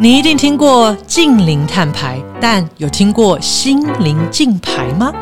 [0.00, 5.12] 你一定听过近灵探牌，但有听过心灵净牌吗？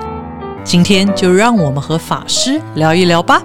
[0.64, 3.42] 今天就让我们和法师聊一聊吧。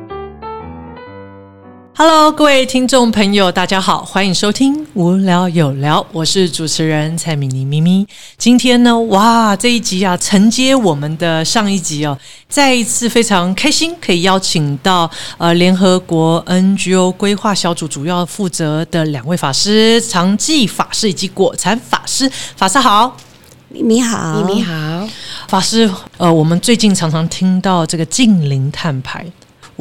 [1.93, 8.07] Hello，各位听众朋友，大家好，欢迎收听《无聊有聊》，我是主持人蔡敏妮咪咪。
[8.37, 12.17] 今天呢，哇，这一集啊，承接我们的上一集哦，
[12.47, 22.31] 再一次非常开心，可以邀请到呃联合国 NGO 规划小组主要负责的两位法师，长记法师以及果禅法师。
[22.55, 23.17] 法师好，
[23.67, 25.07] 咪咪好，咪咪好，
[25.49, 29.25] 法师，呃，我们最近常常听到这个近邻碳排。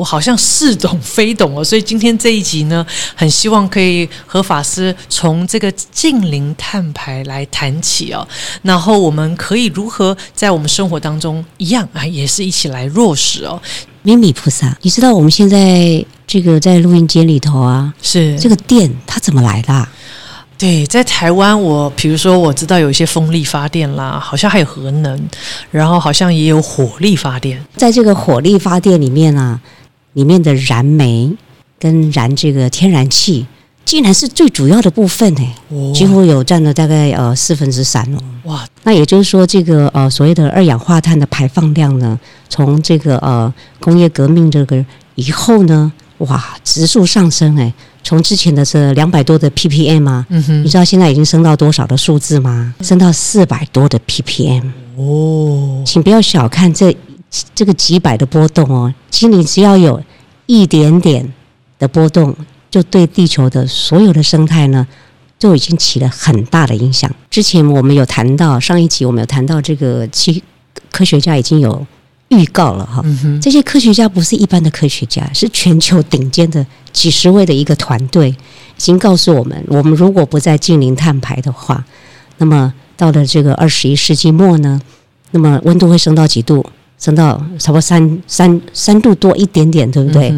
[0.00, 8.26] 我好像似懂非懂哦，所以今天这一集呢，很希望可以和法师从这个近邻碳排来谈起哦，
[8.62, 13.60] 然后我们可以如何在我们生活当中一样啊，也是一起来落实哦。
[14.00, 19.88] 咪咪菩萨，你知道我们现在这个在录音间里头啊，是这个电它怎么来的？
[20.56, 25.20] 对，在台湾，我比如说我知道有一些风力发电啦，好像还有核能，
[25.70, 29.60] 然后好像也有火力发电，在这个火力发电里面啊。
[30.20, 31.32] 里面的燃煤
[31.78, 33.46] 跟燃这个天然气，
[33.86, 38.18] 竟然是最主要的部分呢，几乎有占了大概呃四分之三哦。
[38.44, 47.72] 哇，那也就是说，这个呃所谓的二氧化碳的排放量呢，从这个呃工业革命这个以后呢，哇，直速上升哎，
[48.04, 52.74] 从之前的这两百多的 ppm 啊，嗯哼，你知道现在已经升到多少的数字吗？
[52.82, 56.94] 升到四百多的 ppm 哦，请不要小看这。
[57.54, 60.02] 这个几百的波动哦，其实你只要有
[60.50, 61.32] 一点点
[61.78, 62.34] 的波动，
[62.68, 64.84] 就对地球的所有的生态呢，
[65.38, 67.08] 就已经起了很大的影响。
[67.30, 70.42] 之前我们有谈到上一集，我们有谈到这个，其
[70.90, 71.86] 科学家已经有
[72.30, 73.00] 预告了哈。
[73.40, 78.34] 这些科学家不是一般的科学家，是全球顶尖的几十位的一个团队，已
[78.76, 81.84] 经告诉我们，我们如果不再近零碳排的话，
[82.38, 84.82] 那么到了这个二十一世纪末呢，
[85.30, 86.66] 那么温度会升到几度？
[87.00, 90.32] 升到差不多三三三度多一点点，对不对？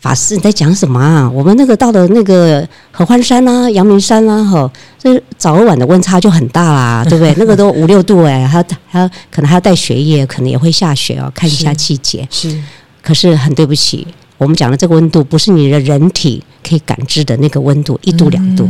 [0.00, 1.30] 法师你在讲什么啊？
[1.30, 7.34] 我们那个到了那个合欢山啊、阳明山啊，哈，这早晚的温差就很大啦， 对不对？
[7.36, 11.30] 那个都五六度哎，还要还要可能还要带雪叶，可能也会下雪哦。
[11.34, 12.58] 看一下季节是，
[13.02, 14.06] 可是很对不起，
[14.38, 18.66] 我们讲的这个温度不是你的人体可以感知的那个温度，一度两度。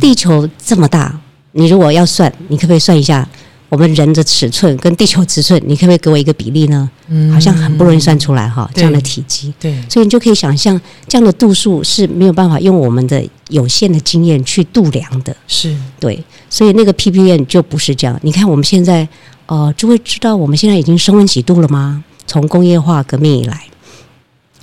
[0.00, 1.12] 地球这么大，
[1.50, 3.28] 你如果要算，你可不可以算一下？
[3.70, 6.90] 我们人的尺寸跟地球尺寸，你可不可以给我一个比例呢？
[7.06, 9.54] 嗯，好像很不容易算出来哈，这样的体积。
[9.60, 15.34] 对，所以你就可以想象，这样的度数是没有办法用我们的有限的经验去度量的。
[15.46, 18.18] 是对，所以那个 ppm 就不是这样。
[18.22, 19.08] 你看我们现在，
[19.46, 22.02] 呃，就会知道我们现在已经升温几度了吗？
[22.26, 23.64] 从工业化革命以来，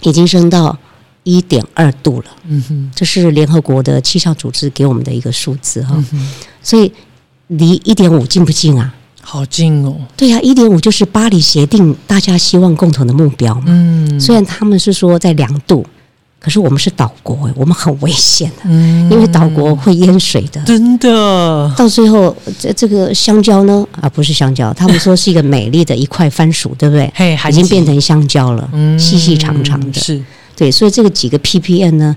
[0.02, 0.78] 已经升到
[1.24, 2.26] 一点二度了。
[2.46, 6.02] 嗯哼，这是联合国的气象组织给我们的一个数字哈。
[6.62, 6.92] 所以
[7.48, 8.94] 离一点五近不近啊？
[9.22, 9.94] 好近哦！
[10.16, 13.66] 对呀，一点五就是巴黎协定，大家希望共同的目标嘛。
[13.68, 15.86] 嗯，虽然他们是说在两度，
[16.40, 20.62] 可是我们是岛国，我们很危险的，嗯因为岛国会淹水的。
[20.64, 23.86] 真的，到最后这这个香蕉呢？
[24.00, 27.12] 啊，不是香蕉，他们说是一个美丽的一块番薯，对不对？
[27.14, 30.00] 嘿，已经变成香蕉了，细细长长的。
[30.00, 30.24] 是
[30.56, 32.16] 对，所以这个几个 ppm 呢？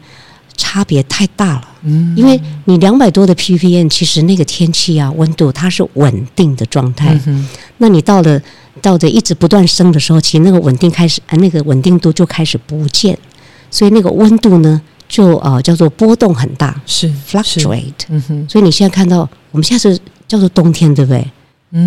[0.61, 7.19] 差别太大了，嗯，因为你两百多的 ppm，其实那个天气啊，温度它是稳定的状态，
[7.79, 8.39] 那你到了
[8.83, 13.19] 到的一直不断升的时候，其实那个稳定开始，呃，那个稳定度就开始不见，
[13.71, 14.79] 所以那个温度呢，
[15.09, 19.99] 就呃叫做波动很大，是 fluctuate，嗯哼，所以你现在看到我们现在是
[20.29, 21.27] 叫做冬天，对不对？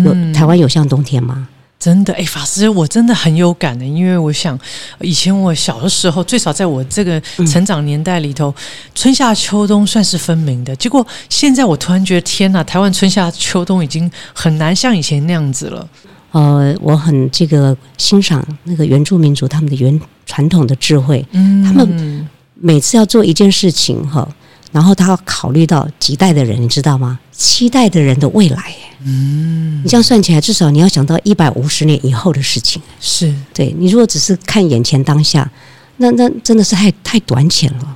[0.04, 1.46] 有台湾有像冬天吗？
[1.84, 4.58] 真的哎，法师，我真的很有感的，因为我想，
[5.02, 8.54] 以前我小的时候，最少在我这个成长年代里头，
[8.94, 10.74] 春夏秋冬算是分明的。
[10.76, 15.86] 结果现在我突然觉得，天哪，台湾春夏秋冬已经很难像以前那样子了。
[16.30, 24.26] 呃，我很这个欣赏那个原住民族他们的原传统的智慧，嗯，他们每次要做一件事情哈。
[24.74, 27.20] 然后他要考虑到几代的人，你知道吗？
[27.30, 28.74] 七代的人的未来，
[29.04, 32.82] 嗯，你这样算起来，至少你要想到一百五十年以后的事情。
[33.00, 35.48] 是对你如果只是看眼前当下，
[35.98, 37.94] 那那真的是太太短浅了。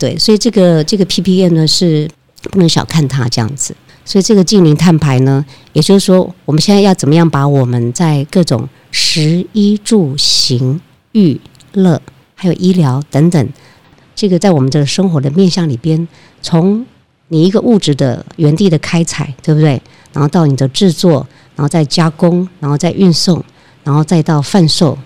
[0.00, 2.10] 对，所以这个这个 ppm 呢是
[2.50, 3.72] 不能小看它这样子。
[4.04, 10.80] 所以这个近零碳排呢，也就是说，我们现在要怎么样把我们在各种食衣住行、
[11.12, 11.40] 娱
[11.74, 12.02] 乐
[12.34, 13.48] 还有医疗等等。
[14.20, 16.06] 这个在我们的生活的面向里边，
[16.42, 16.84] 从
[17.28, 19.80] 你一个物质的原地的开采，对不对？
[20.12, 21.26] 然后到你的制作，
[21.56, 23.42] 然后再加工，然后再运送，
[23.82, 24.98] 然后再到贩售，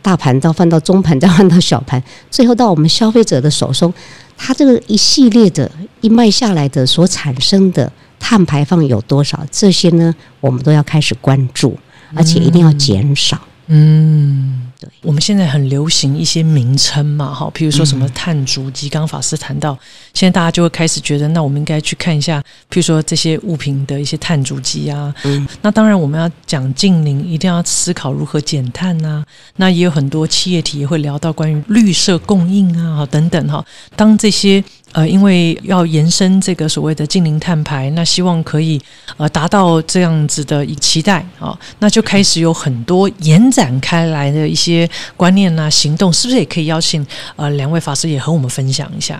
[0.00, 2.00] 大盘到放到中盘，再放到小盘，
[2.30, 3.92] 最后到我们消费者的手中，
[4.36, 5.68] 它这个一系列的
[6.00, 11.76] 一脉下来的所产生的碳排放有多少，这些呢，我们都要开始关注，
[12.14, 13.36] 而且一定要减少。
[13.66, 19.78] 嗯，对，我们现在很流行一些名称嘛，哈，譬如说什么碳足迹，刚法师谈到，
[20.20, 22.38] 现在大家就会开始觉得，那我们应该去看一下，
[22.68, 25.14] 譬如说这些物品的一些碳足迹啊。
[25.24, 29.24] 嗯，那当然我们要讲近邻，一定要思考如何减碳呐。
[29.56, 33.64] 那也有很多企业体也会聊到关于绿色供应啊，等等哈。
[33.96, 34.62] 当这些
[34.92, 38.78] 呃，因为要延伸这个所谓的近零碳排，那希望可以
[39.16, 47.06] 呃达到这样子的一期待啊，那就开始有很多延展开来的一些观念呐、行动，是不是也可以邀请
[47.36, 49.18] 呃两位法师也和我们分享一下？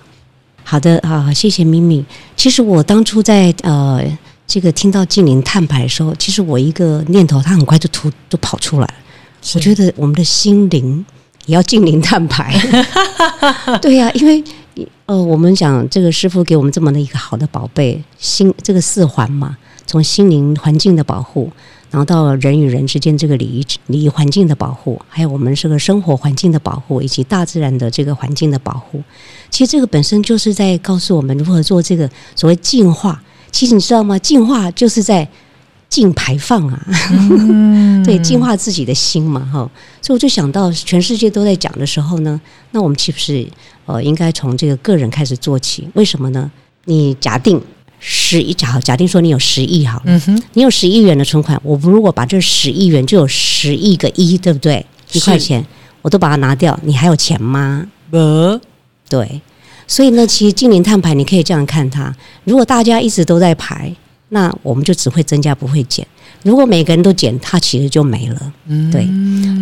[0.62, 2.04] 好的啊，谢谢咪咪。
[2.36, 4.02] 其实我当初在呃
[4.46, 8.94] 这个听到静灵碳排的时候，其实我一个念头，它很快就突就跑出来
[9.54, 11.04] 我觉得我们的心灵
[11.46, 12.54] 也要静灵碳排。
[13.82, 14.42] 对呀，因为。
[15.06, 21.50] 呃，我们讲这个师傅给我们这么的一个好的宝贝心，这个四环嘛，从心灵环境的保护，
[21.90, 29.02] 然后到人与人之间这个礼仪礼仪环境的保护，还有我们这个生活环境的保护，以及大自然的这个环境的保护，
[29.50, 33.22] 其实这个本身就是在告诉我们如何做这个所谓净化。
[33.50, 34.19] 其实你知道吗？
[34.19, 35.28] 净化就是在。
[35.90, 36.81] 净排放啊，
[38.06, 39.69] 对，净化自己的心嘛，哈，
[40.00, 42.40] 所以我就想到，全世界都在讲的时候呢，
[42.70, 43.44] 那我们岂不是
[43.86, 45.88] 呃，应该从这个个人开始做起？
[45.94, 46.48] 为什么呢？
[46.84, 47.60] 你假定
[48.00, 50.23] 十亿，假假定说你有十亿好了，
[50.55, 54.85] 你有十亿元的存款，我如果把这十亿元就有十亿个一，对不对？
[55.12, 55.64] 一块钱
[56.02, 57.87] 我都把它拿掉，你还有钱吗？
[58.11, 58.61] 呃，
[59.08, 59.41] 对，
[59.87, 62.12] 所以呢，其实今年碳排你可以这样看它，
[62.44, 63.94] 如果大家一直都在排。
[64.32, 66.06] 那我们就只会增加不会减。
[66.42, 68.52] 如果每个人都减，它其实就没了。
[68.90, 69.04] 对，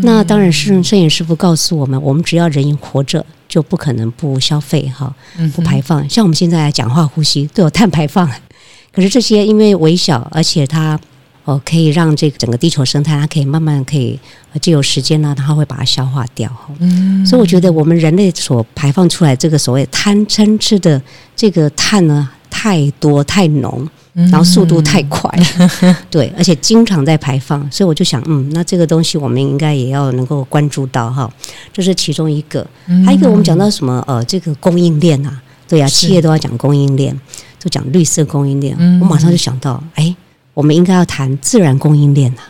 [0.02, 5.12] 那当然是摄影师傅告诉我们，我们只要人活着，就不可能不消费哈，
[5.54, 6.08] 不排放。
[6.08, 8.30] 像我们现在讲话、呼吸都有碳排放，
[8.92, 10.98] 可是这些因为微小，而且它
[11.44, 14.18] 哦可以让这个整个地球生态，它可以慢慢可以
[14.62, 16.48] 就有时间呢，它会把它消化掉。
[16.78, 21.02] 嗯，所以我觉得我们人类所排放出来这个所谓贪嗔痴的
[21.34, 23.88] 这个碳呢，太多太浓。
[24.26, 25.30] 然后速度太快，
[26.10, 31.30] 对，而且经常在排放，所以我就想，嗯，那这个东西我们应该也要能够关注到哈，
[31.72, 32.66] 这是其中一个。
[33.06, 34.02] 还有一个，我们讲到什么？
[34.08, 37.18] 呃，这个供应链啊，对啊，企业都要讲供应链，
[37.62, 38.76] 都讲绿色供应链。
[39.00, 40.12] 我马上就想到，哎，
[40.52, 42.42] 我们应该要谈自然供应链啊。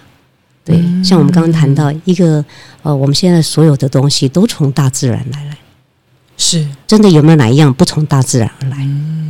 [0.65, 2.43] 对，像我们刚刚谈到一个，
[2.83, 5.59] 呃，我们现在所有的东西都从大自然来来，
[6.39, 8.77] 是真的有没有哪一样不从大自然而来？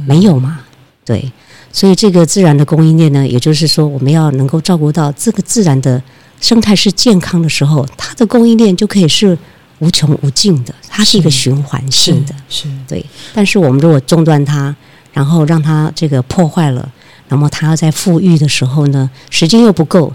[0.06, 0.60] 没有嘛？
[1.04, 1.32] 对。
[1.70, 6.02] 所以，这个自然的供应链呢，也就是说，我们要能够照顾到这个自然的
[6.40, 9.36] 生态是健康的时候，它的供应链就可以是
[9.78, 13.04] 无穷无尽的，它是一个循环性的，是对。
[13.34, 14.74] 但是，我们如果中断它，
[15.12, 16.90] 然后让它这个破坏了，
[17.28, 20.12] 那么它要在富裕的时候呢，时间又不够，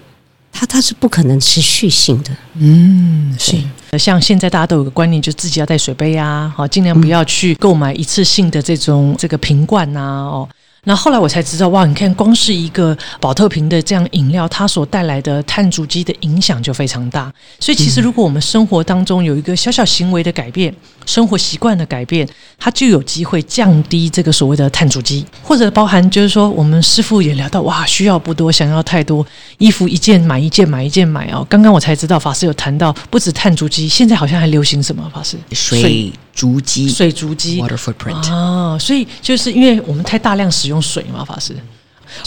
[0.52, 2.32] 它它是不可能持续性的。
[2.56, 3.56] 嗯，是。
[3.98, 10.50] 像现在大家都有个观念，就自己要带水杯啊，好，尽量不要去购买一次性的这种这个瓶罐呐，哦。
[10.86, 11.86] 那后来我才知道，哇！
[11.86, 17.32] 你看，光是一个宝特瓶的这样饮料，它所带来的碳足迹的影响就非常大。
[17.58, 20.74] 所以，其实如果我们生活当中有一个小小行为的改变，
[21.06, 22.28] 生活习惯的改变，
[22.60, 29.26] 它就有机会降低这个所谓的碳足迹，或者包含就是说，我们师傅也聊到，哇，需要不多，想要太多，
[29.60, 31.46] 衣服一件买一件，买一件买哦。
[31.50, 35.10] 刚刚我才知道，法师有谈到，不止碳足迹，现在好像还流行什么？
[35.14, 36.12] 法师水。
[36.34, 41.56] 足迹，水足迹，water footprint 啊，所以就是因为我们太大量使用水嘛，法师。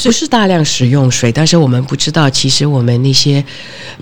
[0.03, 3.45] 不是大量使用水，但是我们不知道，其实我们那些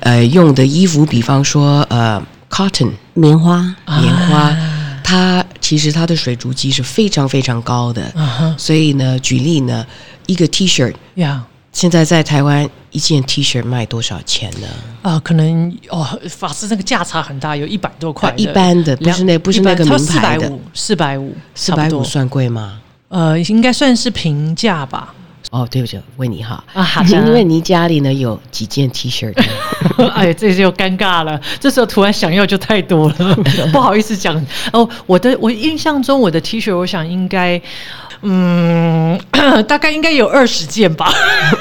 [0.01, 4.57] 呃用的衣服，比方说呃 cotton 棉花，棉花，
[5.03, 8.11] 它其实它的水足迹是非常非常高的，
[8.57, 9.87] 所以呢，举例呢，
[10.27, 11.45] 一个 T 恤呀。
[11.75, 14.69] 现在在台湾一件 T 恤卖多少钱呢？
[15.03, 18.33] 啊，可能哦，法师那个价差很大，有一百多块。
[18.37, 22.81] 一般的不是那不是那个名牌的，四百五，四百五算贵吗？
[23.09, 25.13] 呃，应该算是平价吧。
[25.55, 29.33] 哦，对不起，问你哈啊，好因为你家里呢有几件 T 恤？
[30.13, 31.41] 哎，这就尴尬了。
[31.61, 33.37] 这时候突然想要就太多了，
[33.73, 34.35] 不好意思讲
[34.73, 34.89] 哦。
[35.07, 37.61] 我的我印象中我的 T 恤，我想应该。
[38.27, 39.21] 嗯，
[39.69, 41.13] 大概应该有二十件吧。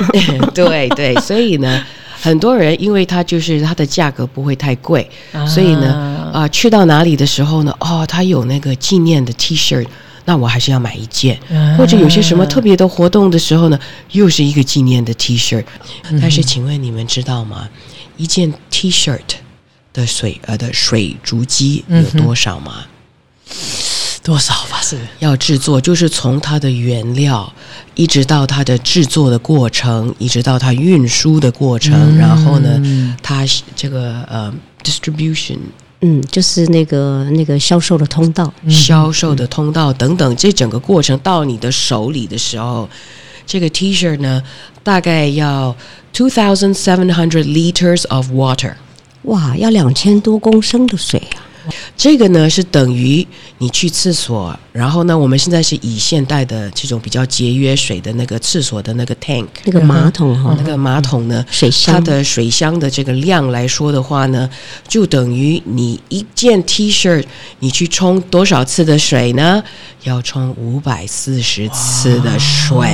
[0.56, 1.84] 对对，所以呢，
[2.22, 5.10] 很多人因为它就是它的价格不会太贵，
[5.46, 9.86] 所以呢，啊，去到哪里的时候呢，哦，它有那个纪念的 T 恤，
[10.25, 11.39] 那我还是要买一件。
[11.77, 13.80] 或者有些什么特别的活动的时候呢，
[14.12, 15.63] 又是一个纪念的 T 恤。
[16.22, 17.68] 但是，请问你们知道吗？
[18.18, 19.20] 一件 T 恤
[19.92, 22.86] 的水呃的水足迹有多少吗？
[24.24, 24.80] 多少吧？
[24.82, 24.98] 是？
[25.20, 27.51] 要制作，就是从它的原料，
[27.94, 33.44] 一直到它的制作的过程，一直到它运输的过程，然后呢，它
[33.75, 35.58] 这个呃 distribution，
[36.05, 42.89] 嗯，就是那个那个销售的通道，销售的通道等等，这整个过程到你的手里的时候，
[43.45, 44.43] 这个 T 恤呢，
[44.83, 45.74] 大概要
[46.12, 48.74] two thousand seven hundred liters of water，
[49.22, 51.72] 哇，要两千多公升的水啊！
[51.95, 53.25] 这个呢是等于
[53.63, 64.50] 你去厕所，然后呢，我们现在是以现代的这种比较节约水的那个厕所的那个 tank，那个马桶哈，那个马桶呢，水箱它的水箱的这个量来说的话呢，
[64.86, 67.24] 就等于你一件 T 恤，
[67.60, 69.63] 你去冲多少次的水呢？
[70.03, 72.89] 要冲五百四十次的水，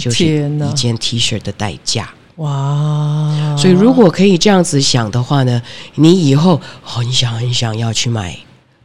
[0.00, 2.12] 就是一件 T 恤的代价。
[2.36, 3.56] 哇！
[3.56, 5.62] 所以如果可以这样子想的话呢，
[5.94, 8.36] 你以后很，想很想要去买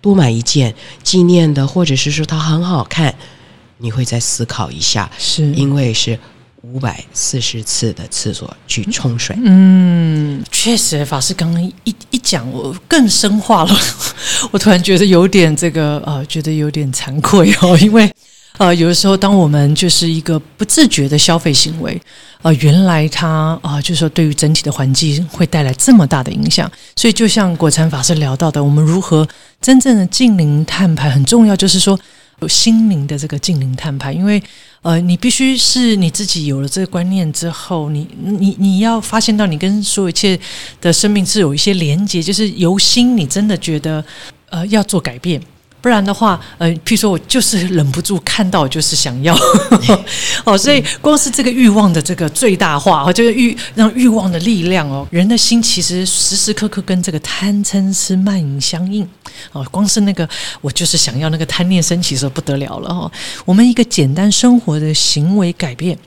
[0.02, 0.74] 多买一件
[1.04, 3.14] 纪念的，或者是说它很好看，
[3.78, 6.18] 你会再思考一下，是因为是
[6.62, 9.36] 五百四十次的厕所去冲水。
[9.44, 13.80] 嗯，确实，法师刚刚一一讲，我更深化了，
[14.52, 18.12] 我突然觉得有点这个呃，觉得有点惭愧哦， 因为。
[18.60, 22.02] 呃，有的时候，当我们就是一个不自觉的消费行为，
[22.42, 26.68] 呃，原来它啊，就是说对于整体的环境会带来这么大的影响。
[26.96, 29.28] 所以，就像国禅法师聊到的，我们如何
[29.62, 32.00] 真正的近零碳排很重要，就是说
[32.40, 34.14] 有心灵的这个近零碳排。
[34.14, 34.42] 因为
[34.84, 40.40] 呃，你必须是你自己有了这个观念之后，你你你要发现到你跟所有一切
[40.80, 44.04] 的生命是有一些连接，就是由心，你真的觉得
[44.50, 45.42] 呃要做改变。
[45.80, 49.38] 不然的话，呃，譬如说我就是忍不住看到，就是想要。
[50.44, 59.08] 哦，所以光是这个欲望的这个最大化，哦，就是欲让欲望的力量哦，人的心其实时时刻刻跟这个贪嗔痴慢疑相应。
[59.52, 60.28] 哦，光是那个
[60.62, 63.12] 我就是想要那个贪念升起的时候不得了了哦，
[63.46, 65.98] 我们一个简单生活的行为改变，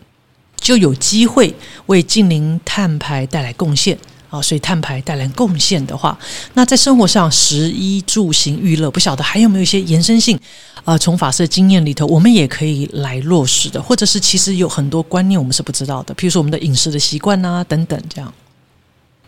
[0.59, 1.55] 就有机会
[1.87, 3.97] 为近零碳排带来贡献。
[4.31, 6.17] 啊，所以碳排带来贡献的话，
[6.55, 10.39] 那在生活上食衣住行娱乐，不晓得还有没有一些延伸性？
[10.85, 18.33] 呃，从法师经验里头，我们也可以来落实的，或者是其实有很多观念我们是不知道的，比如说我们的饮食的习惯啊等等，这样。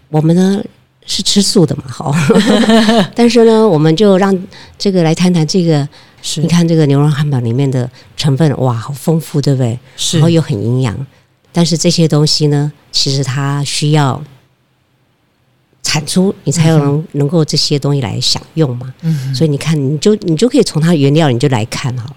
[0.09, 0.63] 我们呢
[1.05, 2.15] 是吃素的嘛，好，
[3.15, 4.37] 但是呢，我们就让
[4.79, 5.87] 这个来谈谈这个。
[6.23, 9.77] 是，你看这个牛肉汉堡里面的成分，哇，好丰富，对不对？
[9.97, 10.97] 是，然后又很营养，
[11.51, 14.23] 但是这些东西呢，其实它需要。
[15.83, 18.93] 产出你才有能能够这些东西来享用嘛，
[19.35, 22.09] 所以你看，你就你就可以从它原料你就来看哈，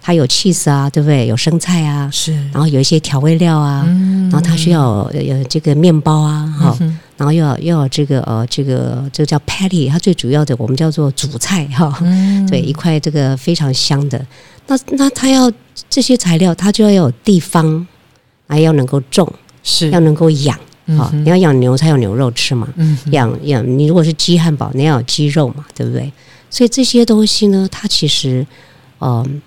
[0.00, 1.26] 它有 cheese 啊，对不对？
[1.26, 3.84] 有生菜啊，是，然后有一些调味料啊，
[4.30, 6.78] 然后它需要有这个面包啊，哈，
[7.16, 11.98] 然后又要又要这个呃这个这个叫 patty，它最主要的我们叫做主菜哈，
[12.48, 14.24] 对，一块这个非常香的，
[14.66, 15.50] 那那它要
[15.88, 17.86] 这些材料，它就要有地方，
[18.46, 19.26] 还要能够种，
[19.62, 19.88] 是。
[19.90, 20.56] 要能够养。
[20.98, 22.68] 好，你要养牛才有牛肉吃嘛。
[22.76, 26.12] 嗯，养养你如果是鸡汉堡，你要有鸡肉嘛，对不对？
[26.50, 28.46] 所以这些东西呢，它其实，
[29.00, 29.42] 嗯，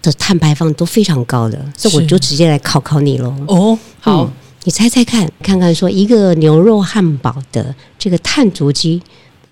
[0.00, 1.62] 的碳排放都非常高的。
[1.76, 3.34] 所以我就直接来考考你喽。
[3.46, 4.30] 哦，好，
[4.64, 9.02] 你猜猜看，看看说一个牛肉汉堡的这个碳足迹，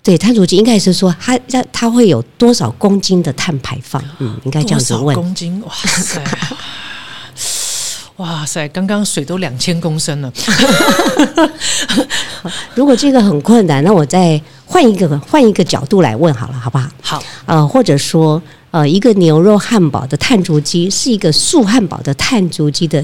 [0.03, 4.03] 对，碳足迹应该是说它它它会有多少公斤的碳排放？
[4.19, 5.15] 嗯，应该这样子问。
[5.15, 5.61] 公斤？
[5.65, 6.21] 哇塞！
[8.21, 8.67] 哇塞！
[8.67, 10.31] 刚刚水都两千公升了。
[12.75, 16.87] 如果这个很困难，那我再换一个换一个角度来问好了，好不好？
[17.01, 17.23] 好。
[17.47, 23.03] 呃，或者说，呃，一个牛肉汉堡的碳足迹是一个素汉堡的碳足迹的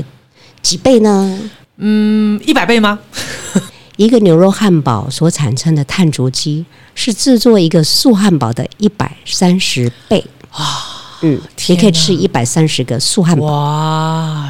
[0.61, 1.39] 几倍呢？
[1.77, 2.99] 嗯，一百倍吗？
[3.97, 11.17] 一个牛肉汉堡所产生的碳足迹是制作一个素汉堡的一百三十倍啊！
[11.21, 13.47] 嗯，你可以吃一百三十个素汉堡。
[13.47, 14.47] 哇！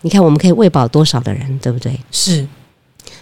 [0.00, 1.98] 你看，我们可以喂饱多少的人，对不对？
[2.10, 2.46] 是。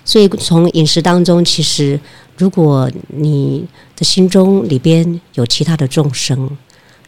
[0.04, 1.98] 所以从饮食当中，其实
[2.36, 3.66] 如果你
[3.96, 6.56] 的心中里边有其他的众生，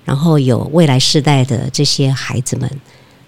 [0.04, 2.68] 然后有未来世代的这些孩子们，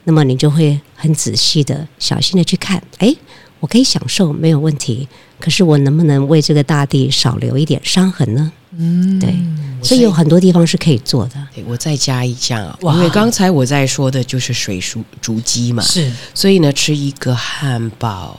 [0.04, 2.82] 那么你就会很仔细的、小心的去看。
[2.98, 3.14] 哎，
[3.60, 8.52] 我可以享受没有问题，可是我能不能为这个大地少留一点伤痕呢？
[8.76, 9.34] 嗯，对，
[9.82, 11.34] 所以有很多地方是可以做的。
[11.66, 18.38] 我再加一项啊，因为刚才我在说的就是水熟煮鸡嘛，是，所以呢，吃一个汉堡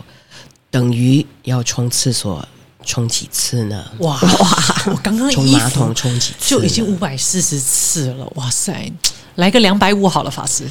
[0.69, 2.47] 等于要冲厕所
[2.85, 3.83] 冲几次呢？
[3.99, 4.83] 哇 哇！
[4.87, 8.91] 我刚刚冲马桶冲几次就已经五百四十次了，哇塞！
[9.35, 10.63] 来个两百五好了，法师。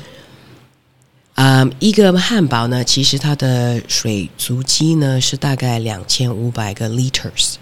[1.35, 7.55] 啊，一个汉堡呢，其实它的水足迹呢是大概两千五百个 liters。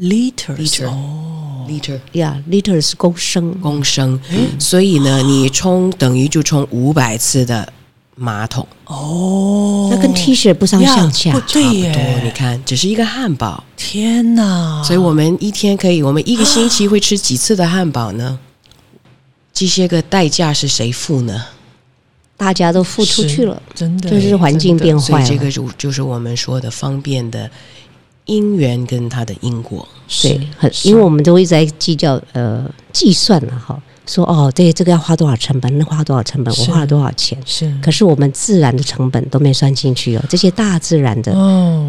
[0.00, 2.00] Liters 哦，liter。
[2.12, 4.18] 呀，liter 是公升，公升，
[4.58, 7.70] 所以呢，你冲等于就冲五百次的
[8.16, 8.66] 马桶。
[8.86, 14.82] 哦，那跟 T 恤不相上下，对耶，你看，只是一个汉堡，天哪！
[14.82, 18.38] 所以我们一天可以，我们一个星期会吃几次的汉堡呢？
[19.52, 21.44] 这些个代价是谁付呢？
[22.36, 25.26] 大家都付出去了，真的，就是环境变坏了。
[25.26, 27.50] 所以这个就就是我们说的方便的
[28.26, 29.86] 因缘跟它的因果，
[30.22, 41.32] 对，很，因为我们都一直在计较呃计算了哈，说哦，对，这个要花多少成本，那花多少成本，我花了多少钱，是，可是我们自然的成本都没算进去哦，这些大自然的，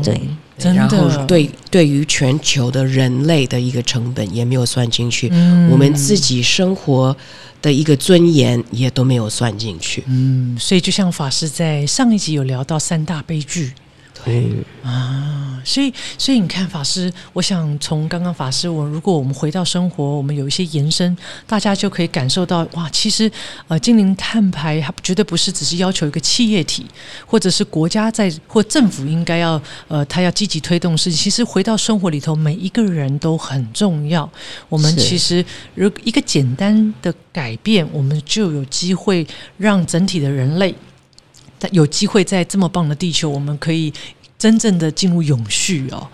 [0.03, 0.19] 对。
[0.63, 5.27] 然后对对于全球的人类的一个成本也没有算进去，
[5.71, 7.17] 我们自己生活
[7.63, 10.03] 的一个尊严也都没有算进去。
[10.05, 13.73] 嗯，所以就像法师在上一集有聊到三大悲剧。
[14.23, 14.51] 对。
[14.83, 21.15] 啊，所以所以你看法师，我想从刚刚法师我，如果我们回到生活，我们有一些延伸，
[21.47, 23.31] 大家就可以感受到哇，其实
[23.67, 26.85] 呃，精灵碳排它绝对不是只是要求一个企业体
[27.25, 31.17] 或者是国家在或政府应该要呃，他要积极推动事情。
[31.17, 34.29] 其实回到生活里头，每一个人都很重要。
[34.69, 35.43] 我们其实
[35.75, 39.25] 如一个简单的改变，我们就有机会
[39.57, 40.73] 让整体的人类。
[41.71, 43.93] 有机会在这么棒的地球，我们可以。
[44.41, 46.07] 真正的进入永续哦，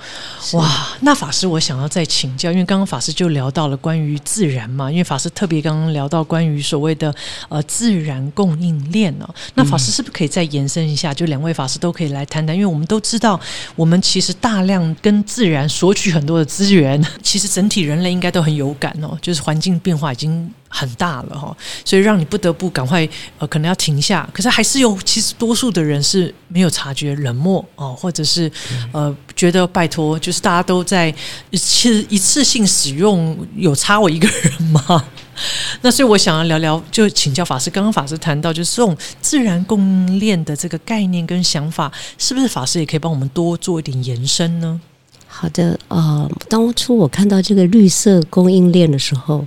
[0.52, 0.90] 哇！
[1.00, 7.16] 那法师，我想要再请教，因为刚刚法师就聊到了关于自然嘛，因为法师特别刚刚聊到关于所谓的
[7.48, 11.14] 呃自然供应链哦，那法师是不是可以再延伸一下？
[11.14, 13.40] 就两位法师都可以来谈谈，因为我们都知道，
[13.78, 20.54] 我们其实大量跟自然索取很多的资源，其实整体人类应该都很有感哦，就是环境变化已经。
[20.70, 21.56] 很大了哈，
[21.86, 23.08] 所以让你不得不赶快
[23.40, 24.28] 呃，可能要停下。
[24.34, 28.52] 可是还是有，其实多数的人是没有察觉、冷漠哦，或者是
[28.92, 31.14] 呃，觉得拜托，就是大家都在
[31.50, 35.06] 一次一次性使用，有差我一个人吗？
[35.82, 37.70] 那所以我想要聊聊，就请教法师。
[37.70, 44.82] 刚刚法师谈到，就是这种自然供应链的这个概念跟想法，是不是法师也可以帮我们多做一点延伸呢？
[45.28, 49.46] 好的，呃，当初我看到这个绿色供应链的时候。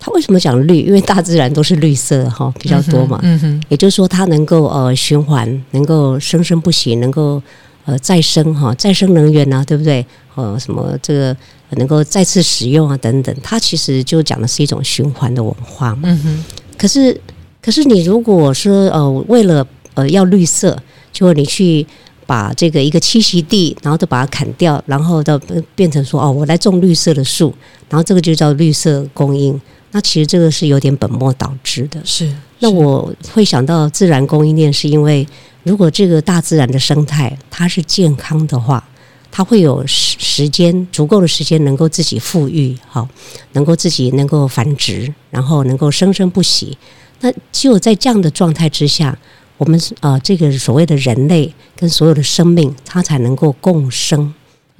[0.00, 0.82] 它为什么讲绿？
[0.82, 3.18] 因为大自然都是绿色哈，比较多嘛。
[3.22, 7.42] 嗯哼，也就是说，它能够呃循环，能够生生不息，能够
[7.84, 10.06] 呃再生哈，再生能源呐，对不对？
[10.36, 11.36] 呃，什么这个
[11.70, 13.34] 能够再次使用啊，等等。
[13.42, 16.02] 它其实就讲的是一种循环的文化嘛。
[16.04, 16.44] 嗯哼。
[16.78, 17.20] 可是，
[17.60, 20.80] 可是你如果说呃为了呃要绿色，
[21.12, 21.84] 就你去
[22.24, 25.36] 把这个一个栖息地，然后都把它砍掉，然后到
[25.74, 27.52] 变成说哦，我来种绿色的树，
[27.88, 29.60] 然后这个就叫绿色供应。
[29.90, 32.00] 那其实这个是有点本末倒置的。
[32.04, 35.26] 是，那我会想到自然供应链，是因为
[35.62, 38.82] 如果这个大自然的生态它是健康的话，
[39.30, 43.08] 它会有时时间足够的时间能够自己富裕，好，
[43.52, 46.76] 能够自己能够繁殖，然后能够生生不息。
[47.20, 49.16] 那只有在这样的状态之下，
[49.56, 54.32] 我们呃这个所谓的人类跟所有的生命，它才能够共生、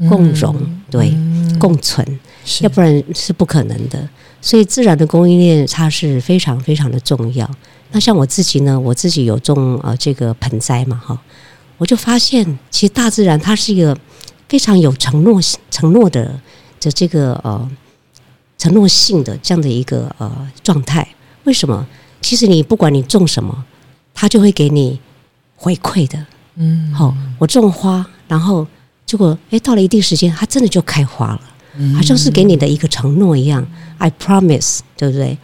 [0.09, 0.55] 共荣，
[0.91, 1.13] 对，
[1.59, 2.07] 共存，
[2.61, 4.09] 要不然是不可能的。
[4.41, 7.49] 所以自然的供应链它是非常非常的重要。
[7.91, 11.19] 那像我自己呢，我自己有种呃这个盆栽嘛哈，
[11.79, 13.97] 我就发现其实大自然它是一个
[14.49, 16.41] 非常有承诺承诺的
[16.81, 17.71] 的这个呃
[18.59, 21.07] 承诺性的这样的一个呃状态。
[21.45, 21.87] 为什么？
[22.21, 23.65] 其实你不管你种什么，
[24.13, 25.01] 它就会给你
[25.57, 26.27] 回馈的。
[26.57, 28.67] 嗯，好，我种花，然后
[29.07, 31.41] 结果哎到了一定时间，它真的就开花了。
[31.95, 33.67] 好像是给你的一个承诺一样
[33.99, 35.39] ，I promise，对不对？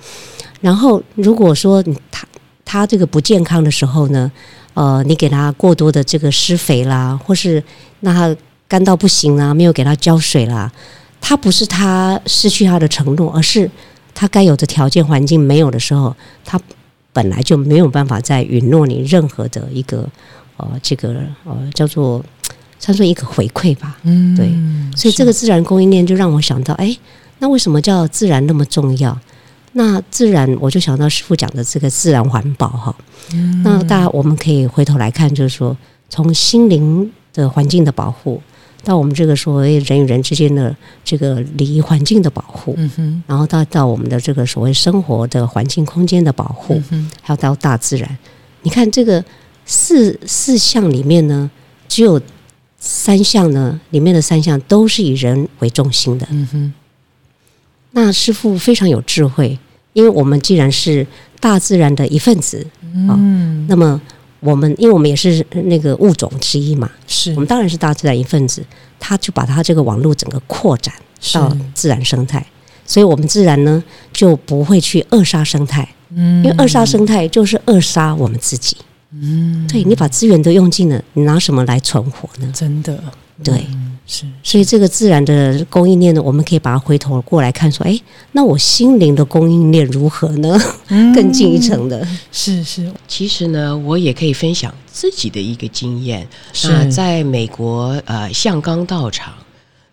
[0.61, 2.27] 然后如果说他
[2.65, 4.31] 他这个不健康的时候呢，
[4.75, 7.63] 呃，你给他过多的这个施肥啦，或是
[8.01, 10.73] 那他干到不行啦，没有给他浇水啦，
[11.21, 13.71] 他不是他失去他的承诺，而是
[14.15, 16.61] 他该有的条件环境没有的时候，他
[17.13, 20.09] 本来就没有办法再允诺你任何的一个
[20.57, 22.25] 呃这个呃叫做。
[22.85, 24.53] 算作一个回馈吧，嗯，对，
[24.95, 26.95] 所以这个自然供应链就让我想到，哎，
[27.39, 29.19] 那为什么叫自然那么重要？
[29.73, 32.95] 那自然我就想到师傅讲的这个自然环保哈，
[33.65, 35.75] 那大家我们可以回头来看，就是说
[36.11, 38.39] 从心灵的环境的保护，
[38.83, 42.77] 到我们这个所谓人与人之间的这个礼仪环境的保护，
[43.27, 46.83] 然后到到我们的这个所谓生活的环境空间的保护，
[47.23, 48.19] 还有到大自然，
[48.61, 49.25] 你看这个
[49.65, 51.51] 四四项里面呢，
[51.89, 52.21] 只有。
[52.87, 56.29] 三项呢，里面的三项都是以人为中心的。
[56.31, 56.75] 嗯哼，
[57.93, 59.59] 那师傅非常有智慧，
[59.95, 61.07] 因为我们既然是
[61.41, 63.99] 大自然的一份子，嗯，那么
[64.41, 67.33] 我们因为我们也是那个物种之一嘛，是。
[67.33, 68.63] 我们当然是大自然一份子，
[69.01, 70.95] 他就把他这个网络整个扩展，
[71.33, 72.47] 到自然生态，
[72.85, 78.77] 所以我们自然呢就不会去扼杀生态，嗯，因为扼杀生态就是扼杀我们自己，
[79.21, 82.53] 嗯，对你把资源都用尽了，你拿什么来存活呢？
[82.55, 83.03] 真的，
[83.43, 83.65] 对。
[84.07, 87.99] 是，所以这个自然的供应链呢，我们可以把它回头过来看，说，哎，
[88.33, 90.61] 那我心灵的供应链如何呢？
[91.15, 92.93] 更进一层的，是是。
[93.09, 96.29] 其实呢，我也可以分享自己的一个经验。
[96.65, 99.33] 那在美国，呃，象冈道场，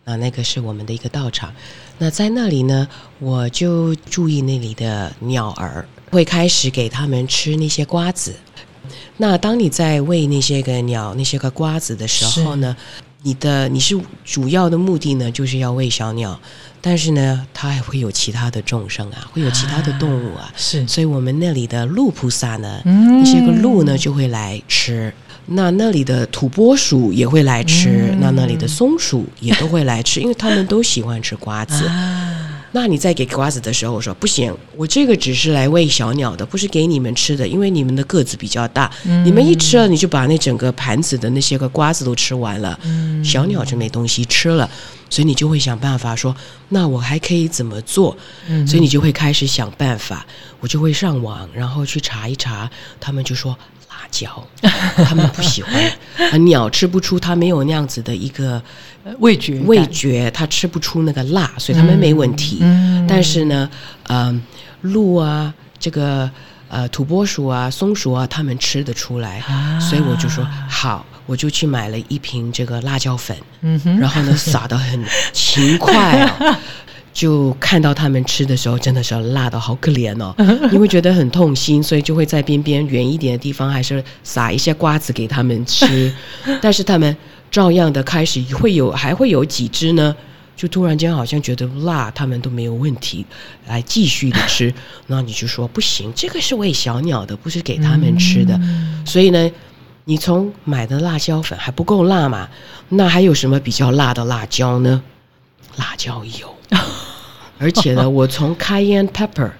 [0.04, 1.50] 那那个是我们的一个道场。
[1.98, 2.86] 那在那里呢，
[3.20, 8.34] 我就注意那里的鸟儿，会开始给他们吃那些瓜子。
[9.22, 12.76] 那当你在喂那些个鸟那些个瓜子的时候呢？
[13.24, 16.40] 你的你是主要的目的呢，就是要喂小鸟，
[16.82, 22.82] 但是呢，它还会有其他的众生啊，会有其他的动物啊，是，所以我们那里的鹿菩萨呢，
[23.22, 25.14] 一些个鹿呢就会来吃，
[25.46, 31.88] 那那里的土拨鼠也会来吃，那那里的松鼠也都会来吃，因为他们都喜欢吃瓜子。
[32.74, 38.90] 那你在给瓜子的时候，我说不行，我这个只是来喂小鸟的，不是给你们吃的，因为你们的个子比较大，
[39.26, 42.80] 你们一吃了，你就把那整个盘子的那些个瓜子都吃完了，
[43.24, 44.70] 小鸟就没东西吃了，
[45.10, 46.36] 所以你就会想办法说，
[46.70, 48.16] 那我还可以怎么做？
[48.66, 50.26] 所以你就会开始想办法，
[50.60, 53.58] 我就会上网，然后去查一查，他们就说。
[54.12, 56.46] 椒， 他们不喜欢。
[56.46, 58.62] 鸟吃不出，它没有那样子的一个
[59.20, 62.60] 味觉，味觉它吃不出那个辣，所以他们没问题。
[63.08, 63.68] 但是呢，
[64.10, 64.40] 嗯，
[64.82, 66.30] 鹿啊，这个
[66.68, 69.42] 呃土拨鼠啊、松鼠啊，他们吃得出来。
[69.80, 73.36] 所以我就说好，我就去买了一瓶这个辣椒粉，
[74.00, 76.60] 然后呢撒的很勤快啊。
[77.14, 80.34] 就看到他们吃的时候，真的是辣的好可怜哦，
[80.72, 86.14] 你会觉得很痛心，所以就会在边边远一点的地方，还是撒一些瓜子给他们吃。
[86.62, 87.16] 但是他们
[87.52, 90.16] 照样的开始会有，还会有几只呢，
[90.56, 93.26] 就突然间好像觉得辣，他们都没有问题，
[93.68, 94.74] 来继续的吃。
[95.08, 98.58] 那你就说不行，这个是喂小鸟的，不是给他们吃的。
[99.06, 99.52] 所以呢，
[100.06, 102.48] 你从买的辣椒粉还不够辣嘛？
[102.88, 105.04] 那还有什么比较辣的辣椒呢？
[105.78, 106.56] 辣椒油。
[107.60, 109.52] 而且呢，我从 cayenne pepper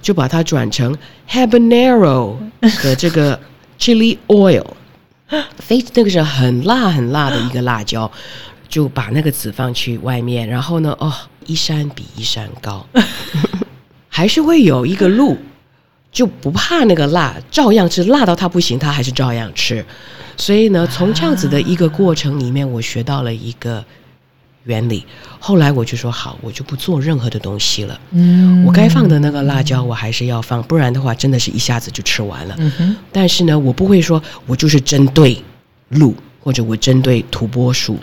[0.00, 0.96] 就把它转成
[1.28, 2.34] habanero
[2.82, 3.38] 的这个
[3.78, 4.64] chili oil，
[5.58, 8.10] 非那个是很辣很辣的一个辣椒，
[8.66, 11.12] 就把那个籽放去外面，然后呢，哦，
[11.44, 12.86] 一山比一山高，
[14.08, 15.36] 还是会有一个路
[16.10, 19.84] 就不怕那个辣，照样吃，辣到它不行，它还是照样吃。
[20.38, 23.84] 所以呢，从这样子的一个过程里面，我学到了一个。
[24.64, 25.04] 原理，
[25.38, 28.00] 后来我就说好，我就不做任何的东西了。
[28.10, 32.56] 嗯，我该放的那个辣椒我还是要放，不然的话真的是一下子就吃完了。
[33.10, 35.42] 但是呢，我不会说我就是针对
[35.88, 36.14] 鹿。
[36.42, 37.98] 或者我针对土拨鼠，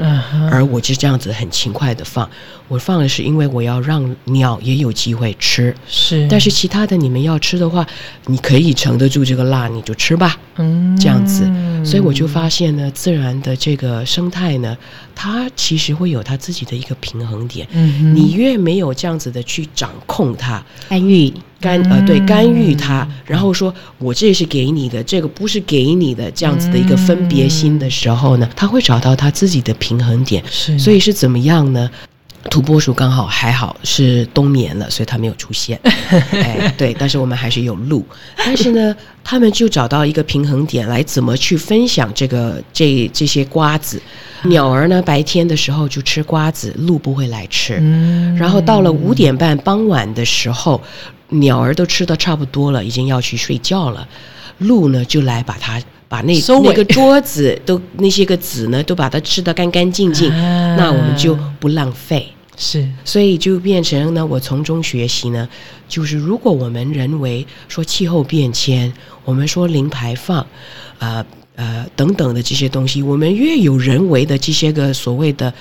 [0.51, 2.29] 而我就这样子很勤快的放。
[2.67, 5.73] 我放的是因为我要让鸟也有机会吃。
[5.87, 7.85] 是，但是其他的你们要吃的话，
[8.25, 10.37] 你可以承得住这个辣，你就吃吧。
[10.57, 11.49] 嗯，这样子。
[11.83, 14.77] 所以我就发现呢，自然的这个生态呢，
[15.15, 17.65] 它其实会有它自己的一个平衡点。
[17.71, 21.33] 嗯，你越没有这样子的去掌控它，干预。
[21.59, 30.43] 干呃对干预它，然后说我这是给你的，这个不是给你的，这样子的一个分别心的时候呢，他会找到他自己的平衡点。
[30.49, 31.89] 是，所以是怎么样呢？
[32.49, 35.77] 土拨鼠刚好还好是冬眠了，所以它没有出现。
[36.31, 38.05] 哎，对，但是我们还是有鹿。
[38.37, 44.01] 但是呢，他们就找到一个平衡点来怎么去分享这个这这些瓜子。
[44.43, 47.79] 鸟儿呢，白天的时候就吃瓜子，鹿不会来吃。
[47.81, 50.81] 嗯，然后到了五点半傍晚的时候。
[51.29, 54.07] 鸟儿都吃的差不多了，已经要去睡觉了。
[54.59, 60.29] 鹿呢，就来把它把那那个桌子都那些个籽呢，都把它吃的干干净净。
[60.75, 62.27] 那我们就不浪费。
[62.59, 65.47] 是，所以就变成呢，我从中学习呢，
[65.87, 68.91] 就是如果我们人为说气候变迁，
[69.23, 70.47] 我们说零排放，啊
[70.97, 71.25] 呃
[71.95, 75.53] 等等的这些东西，我们越有人为的这些个所谓的。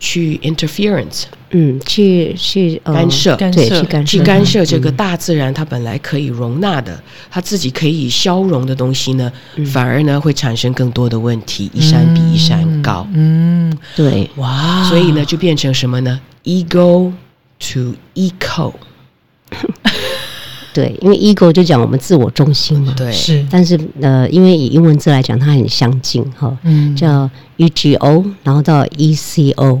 [0.00, 9.32] 去 interference，嗯，去去干涉，对，去干去干涉这个大自然它本来可以容纳的，它自己可以消融的东西呢，
[9.72, 13.06] 反而呢会产生更多的问题，一山比一山高。
[13.14, 17.10] 嗯，对，哇，所以呢就变成什么呢？ego
[17.60, 18.74] to eco，
[20.74, 29.80] 对，因为 ego 就讲我们自我中心嘛，对，是，但是呃，因为以英文字来讲，它很相近哈，嗯，叫 ego，然后到 eco。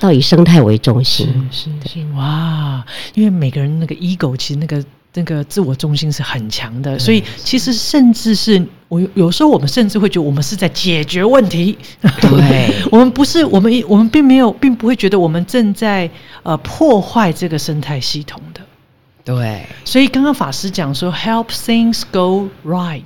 [0.00, 11.78] 到以生态为中心，是是哇，因为每个人那个 ego 其实那个那个自我中心是很强的，所以其实甚至是我有时候我们甚至会觉得我们是在解决问题，
[12.20, 12.74] 对。
[12.90, 16.10] 我们不是我们我们并没有并不会觉得我们正在
[16.42, 18.60] 呃破坏这个生态系统的。
[19.24, 23.02] 对，所以刚刚法师讲说，help things go right，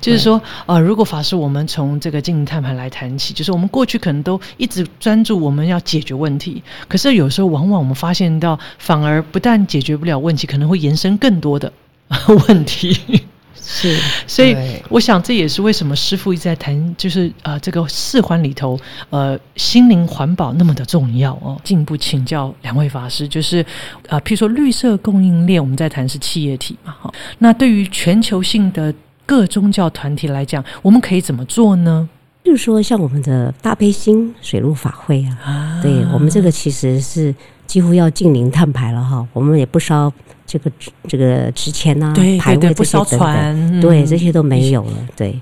[0.00, 11.70] 就是说，呃，如果法师我们从这个经营碳盘来谈起，就是我们过去可能都一直专注我们要解决问题，可是有时候往往我们发现到，反而不但解决不了问题，可能会延伸更多的
[12.48, 13.27] 问题。
[13.70, 14.56] 是，所以
[14.88, 21.60] 我想这也是为什么师傅一直在谈，就是呃这个四环里头，呃心灵环保那么的重要哦。
[21.62, 23.62] 进一步请教两位法师，就是
[24.08, 27.12] 啊，譬如说绿色供应链，我们在谈是企业体嘛，哈。
[27.40, 28.92] 那对于全球性的
[29.26, 32.08] 各宗教团体来讲，我们可以怎么做呢？
[32.48, 37.34] 比如说像我们的大悲心水陆法会啊，对我们这个其实是
[37.66, 40.10] 几乎要近零碳排了哈，我们也不烧。
[40.46, 40.72] 这个
[41.06, 44.92] 这个纸钱呐，排位这些等等，对这些都没有了。
[45.14, 45.38] 对，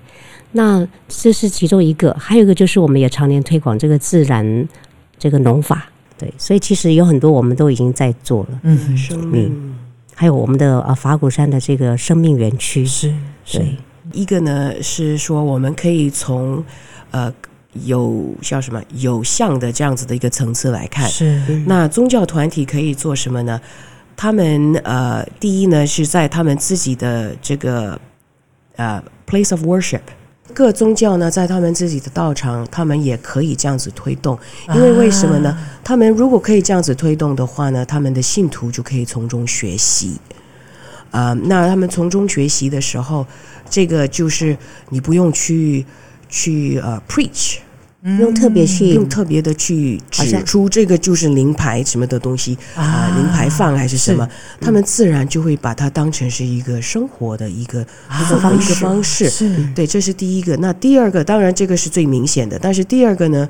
[0.50, 4.68] 那这是其中一个，还有一个就是我们也常年推广这个自然
[5.16, 5.88] 这个农法。
[6.18, 8.60] 对，所以其实有很多我们都已经在做了。
[8.64, 9.76] 嗯，生命，
[10.12, 13.14] 还有我们的啊法鼓山的这个生命园区是
[13.44, 13.64] 是
[14.12, 16.64] 一个呢，是说我们可以从
[17.10, 17.32] 呃
[17.84, 21.08] 有叫什么有像的这样子的一个层次来看。
[21.08, 23.60] 是那宗教团体可以做什么呢？
[24.16, 28.00] 他们呃，第一呢是在他们自己的这个
[28.76, 30.00] 呃 place of worship，
[30.54, 34.38] 各宗教呢在他们自己的道场，他们也可以这样子推动。
[34.74, 35.54] 因为为什么呢？
[35.84, 40.18] 他们如果可以这样子推动的话呢，他们的信徒就可以从中学习。
[41.10, 43.26] 啊，那他们从中学习的时候，
[43.68, 44.56] 这个就是
[44.88, 45.84] 你不用去
[46.28, 47.58] 去呃 preach。
[48.20, 54.28] 用特别去用特别的去指出这个就是零排什么的东西啊，零排放还是什么，
[54.60, 58.74] 他们自然就会把它当成是一个生活的一个一个方式。
[58.74, 59.28] 方式
[59.74, 60.56] 对，这是第一个。
[60.58, 63.48] 那第二个，当然这个是最明显的，但是第二个呢，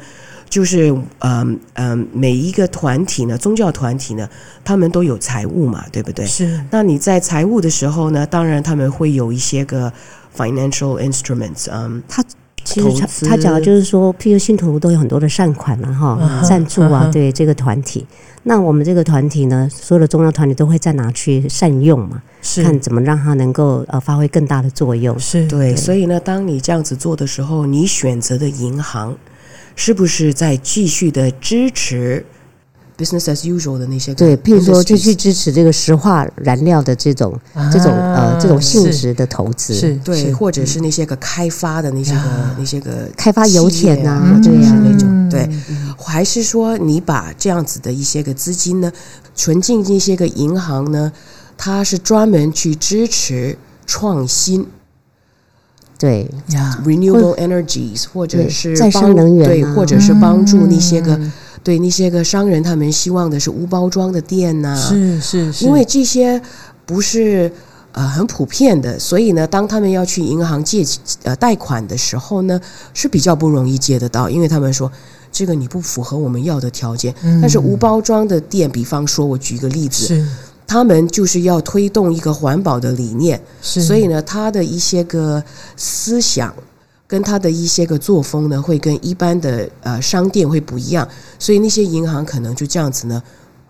[0.49, 4.27] 就是嗯嗯，每一个团体呢，宗教团体呢，
[4.65, 6.25] 他们都有财务嘛，对不对？
[6.25, 6.59] 是。
[6.71, 9.93] 那你在财务的时候呢，当然他们会有一些个
[10.35, 12.25] financial instruments，嗯，他。
[12.83, 18.07] 其实他他讲的就是说，譬如信徒都有很多的善款了哈，赞助啊，对这个团体。
[18.43, 22.23] 那我们这个团体呢，所有的中央团体都会再拿去善用嘛，
[22.63, 25.19] 看怎么让它能够呃发挥更大的作用。
[25.19, 29.17] 是对，所以呢，当你这样子做的时候，你选择的银行
[29.75, 32.25] 是不是在继续的支持
[32.99, 37.39] ？business as usual 的那些对，譬如说就去支持这个石化燃料的这种
[37.71, 42.21] 这种呃这种性质的投资，是对，或者是那些个开发的那些个
[42.59, 44.73] 那些个开发油田呐，对呀。
[44.83, 45.47] 那种对，
[45.99, 48.91] 还是说你把这样子的一些个资金呢
[49.35, 51.13] 存进一些个银行呢，
[51.59, 54.67] 它是专门去支持创新，
[55.99, 56.31] 对
[56.85, 61.21] ，renewable energies 或者是再生能源，对，或者是帮助那些个。
[61.67, 66.41] 对那些个商人，他们希望的是无包装的店呐，是是是，因为这些
[66.85, 67.51] 不是
[67.91, 70.87] 呃很普遍的，所以呢，当他们要去银行借
[71.25, 72.61] 呃贷款的时候呢，
[72.95, 74.89] 是比较不容易借得到，因为他们说
[75.33, 77.13] 这个你不符合我们要的条件。
[77.43, 80.25] 但是无包装的店，比方说我举个例子，
[80.69, 85.43] 他们就是要推动一个环保的理念，所以呢，他的一些个
[85.77, 86.55] 思想。
[87.09, 93.23] 跟他的一些个作风呢，会跟一般的呃商店会不一样，所以那些银行可能就这样子呢，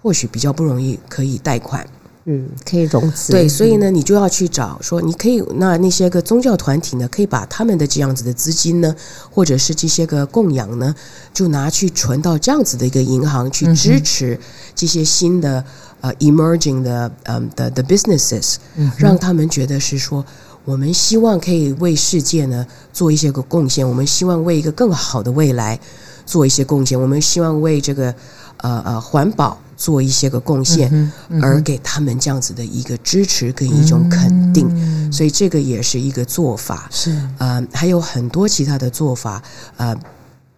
[0.03, 1.87] 或许比较不容易可以贷款，
[2.25, 3.33] 嗯，可以融资。
[3.33, 8.96] 对，所以呢，你就要去找说，你可以那那些个宗教团体呢，可以把他们的这样子的资金呢，
[9.31, 10.94] 或者是这些个供养呢，
[11.35, 14.40] 就拿去存到这样子的一个银行去支持
[14.75, 15.62] 这些新的
[16.01, 20.25] 呃 emerging 的嗯的的 businesses，嗯让他们觉得是说。
[20.66, 25.81] 我们希望可以为世界呢做一些个贡献，我们希望为一个更好的未来
[26.26, 28.14] 做一些贡献，我们希望为这个
[28.59, 36.88] 呃呃环保做一些个贡献，而给他们这样子的一个支持跟一种肯定，所以这个也是一个做法。
[36.90, 39.40] 是呃还有很多其他的做法，
[39.76, 39.96] 呃，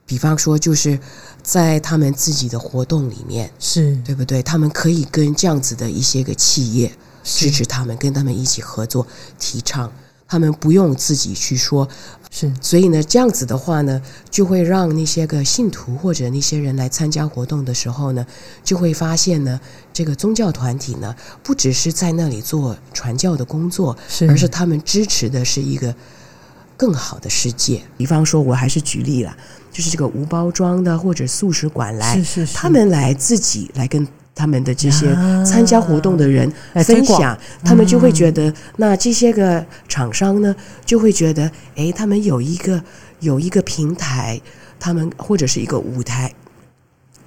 [0.07, 0.99] 比方说就是
[1.42, 4.42] 在他们自己的活动里面，是对不对？
[4.42, 6.90] 他们可以跟这样子的一些个企业。
[7.37, 9.07] 支持他们，跟他们一起合作，
[9.38, 9.93] 提倡
[10.27, 11.88] 他们不用自己去说，
[12.31, 12.53] 是。
[12.61, 18.27] 所以呢，这样子的话呢，就会让那些个信徒或者那些人来参加活动的时候呢，
[18.64, 19.61] 就会发现呢，
[19.93, 25.95] 这个宗教团体呢，不只是在那里做传教的工作，是，而是他们支持的是一个
[26.77, 27.83] 更好的世界。
[27.97, 29.37] 比方说，我还是举例了，
[29.71, 34.07] 就是这个无包装的或者素食馆来，是是，他们来自己来跟。
[34.38, 35.12] 他们的这些
[35.44, 36.48] 参加活动的人
[36.85, 40.55] 分享，他们就会觉得，那这些个厂商呢，
[40.87, 42.81] 就会觉得，哎，他们有一个
[43.18, 44.40] 有一个平台，
[44.79, 46.33] 他们或者是一个舞台，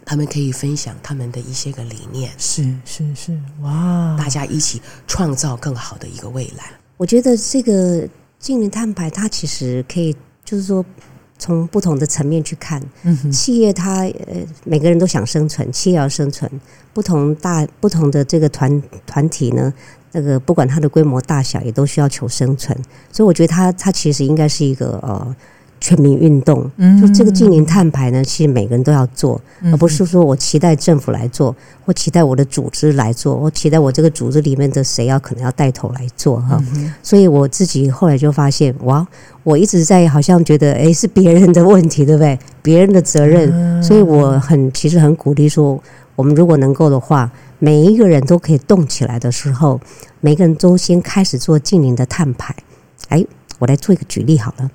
[0.05, 6.71] 他们可以分享他们的一些个理念，是是是，哇，大家一起创造更好的一个未来。
[6.95, 8.07] 我觉得这个
[8.39, 10.85] 净零碳排，它其实可以就是说。
[11.41, 12.81] 从不同的层面去看，
[13.31, 16.49] 企业它呃每个人都想生存，企业要生存，
[16.93, 19.73] 不同大不同的这个团团体呢，
[20.11, 22.77] 那个不管它的规模大小，也都需要求生存，
[23.11, 25.35] 所以我觉得它它其实应该是一个呃。
[25.81, 26.69] 全民运动，
[27.01, 36.61] 就这个近零碳排呢，其实每个人都要做，而不是说我期待政府来做，或期待我的组织来做，或期待我这个组织里面的谁要可能要带头来做哈。
[37.01, 39.05] 所以我自己后来就发现，哇，
[39.43, 42.37] 我一直在好像觉得，哎，是别人的问题，对不对？
[42.61, 45.81] 别人的责任，所以我很其实很鼓励说，
[46.15, 49.81] 我们如果能够的话，每一个人都可以动起来的时候，
[50.19, 52.55] 每个人都先开始做近零的碳排。
[53.09, 53.25] 哎，
[53.57, 54.69] 我来做一个举例好了。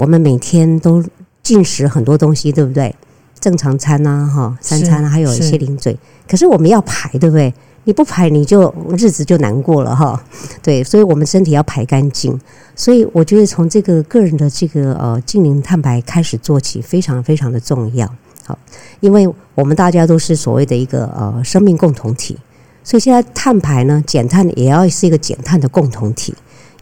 [0.00, 1.04] 我们每天都
[1.42, 2.94] 进食很多东西，对不对？
[3.38, 5.94] 正常餐呐，哈，三餐还有一些零嘴。
[6.26, 7.52] 可是我们要排，对不对？
[7.84, 10.18] 你不排，你就日子就难过了，哈。
[10.62, 12.40] 对，所以我们身体要排干净。
[12.74, 18.08] 所以我觉得从这个个人的这个呃净零碳排开始做起，非常非常的重要。
[18.46, 18.58] 好，
[19.00, 22.38] 因为我们大家都是所谓的一个呃生命共同体，
[22.82, 26.34] 所以现在碳排呢，减碳也要是一个减碳的共同体。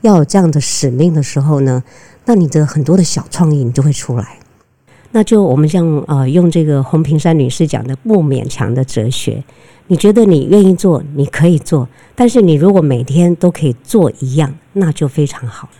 [0.02, 1.82] 要有这样的使命的时候呢？
[2.28, 4.38] 那你的很多的小创意你就会出来，
[5.12, 9.42] 那就我们像呃用这个洪平山女士讲的不勉强的哲学，
[9.86, 15.70] 你觉得你愿意做，你可以做，但是你如果每天都可以做一样，那就非常好。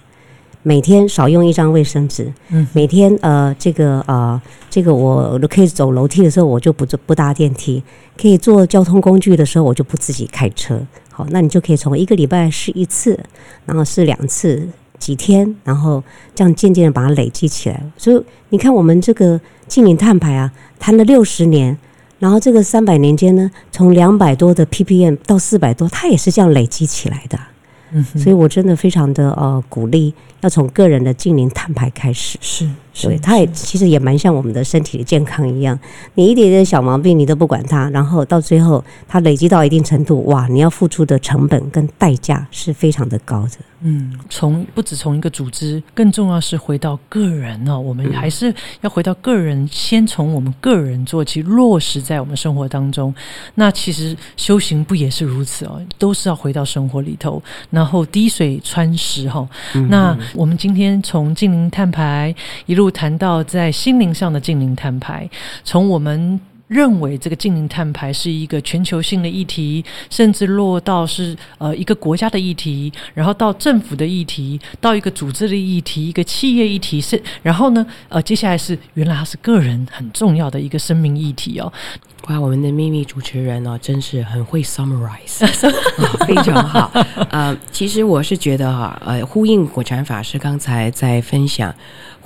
[0.63, 7.83] 每天少用一张卫生纸，嗯，每天呃这个呃这个我可以走楼梯的时候我就不坐不搭电梯，
[8.17, 10.81] 可以坐交通工具的时候我就不自己开车。
[11.11, 13.21] 好，那你就可以从一个礼拜试一次，
[13.67, 14.67] 然后试两次。
[14.99, 16.03] 几天，然后
[16.35, 17.83] 这样渐渐的把它累积起来。
[17.97, 21.77] 所以你看，我们这个净零碳排啊，谈了六十年，
[22.19, 27.39] 然后这个三百年间呢，从两百多的 ppm 到四百多，它也是这样累积起来的。
[27.93, 32.37] 嗯，所以我真的非常的呃鼓励，要从个人的净零碳排开始。
[32.41, 32.69] 是，
[33.03, 35.79] 对，它也其实也蛮像我们的身体的健康一样，
[36.15, 43.53] 你一点点小毛病你都不管它，然后到最后它累积到一定程度，哇，你要付出的成本跟代价是非常的高的。
[43.81, 47.79] 嗯，从不止从一个组织，更重要是回到个人哦。
[47.79, 53.15] 我们还是要回到个人，先从我们个人做起，落实在我们生活当中。
[53.55, 55.81] 那其实修行不也是如此哦？
[55.97, 59.49] 都是要回到生活里头，然后滴水穿石哈。
[59.89, 62.35] 那我们今天从静灵碳排
[62.67, 65.29] 一路谈到在心灵上的净零碳排，
[65.65, 66.41] 从我们。
[66.69, 81.73] 认为这个净零碳排是一个全球性的议题，甚至落到是呃一个国家的议题，然后到政府的议题，到一个组织的议题，一个企业议题，是然后呢呃接下来是原来它是个人很重要的一个生命议题哦。
[82.29, 85.47] 哇，我们的秘密主持人哦，真是很会 summarize，
[86.29, 86.93] 非常好。
[87.31, 91.75] 呃，其实我是觉得哈，呃，呼应果禅法师刚才在分享。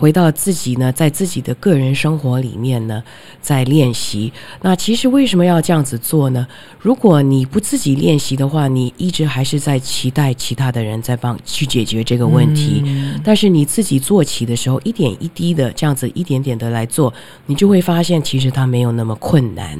[0.02, 3.00] 回到自己呢，在自己的个人生活里面呢，
[3.40, 4.32] 在练习。
[4.60, 6.44] 那其实为什么要这样子做呢？
[6.80, 12.82] 如果你不自己练习的话，你一直还是在期待其他的人在帮去解决这个问题。
[13.22, 17.14] 但是你自己做起的时候，一点一滴的这样子，一点点的来做，
[17.46, 19.78] 你就会发现其实它没有那么困难。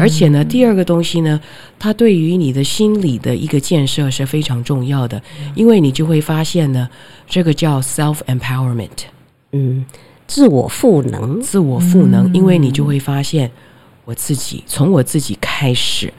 [0.00, 1.40] 而且呢，第二个东西呢，
[1.78, 5.22] 它对于你的心理的一个建设是非常重要的，
[5.54, 6.88] 因为你就会发现呢，
[7.28, 8.88] 这个叫 self empowerment。
[9.52, 9.84] 嗯，
[10.26, 13.50] 自我赋能，自我赋能，因为你就会发现，
[14.04, 16.12] 我自己从我自己开始，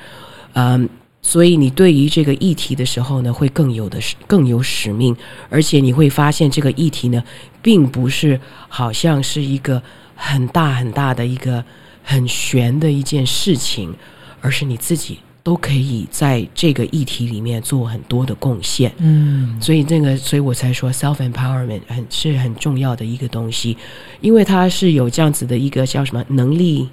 [0.54, 0.90] 嗯，
[1.22, 5.16] 所以你对于这个议题的时候呢，会更有的更有使命，
[5.50, 7.24] 而且你会发现这个议题呢，
[7.62, 9.82] 并不是好像是一个
[10.16, 11.64] 很大很大的一个
[12.04, 13.94] 很悬的一件事情，
[14.42, 15.20] 而是你自己。
[15.44, 23.76] 都可以在这个议题里面做很多的贡献，嗯，所以这个，所以我才说 self empowerment 很是很重要的一个东西，
[24.22, 26.88] 因为它是有这样子的一个叫什么能力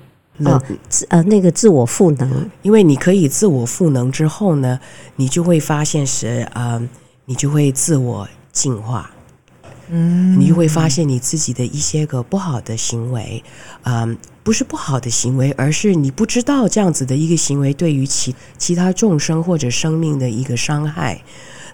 [0.44, 4.80] 啊，自呃那个自我赋能，因为你可以自我赋能之后呢，
[5.16, 6.80] 你就会发现是啊，
[7.26, 9.10] 你就会自我进化。
[9.90, 13.42] 嗯，你就会发现你自己的一些个不好的行为，
[13.82, 21.22] 嗯，不是不好的行为，而是你不知道这样子的一个行为对于其其他众生或者生命的一个伤害。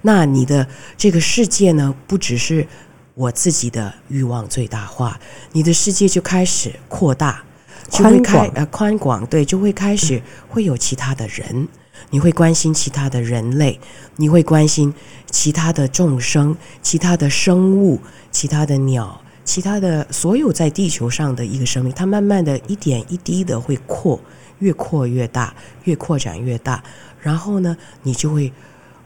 [0.02, 2.66] 那你的这个世界呢，不只是
[3.14, 5.18] 我自己的欲望最大化，
[5.52, 7.42] 你的世界就开始扩大。
[7.90, 11.68] 就会开呃宽广，对，就会开始会有其他的人，
[12.10, 13.78] 你会关心其他的人类，
[14.16, 14.92] 你会关心
[15.34, 24.20] 其他的众生、其他的生物、其他的鸟、其他的所有在地球上的一个生命，它慢慢的一点一滴的会扩，
[24.60, 26.80] 越扩越大，越扩展越大，
[27.20, 28.52] 然后呢，你就会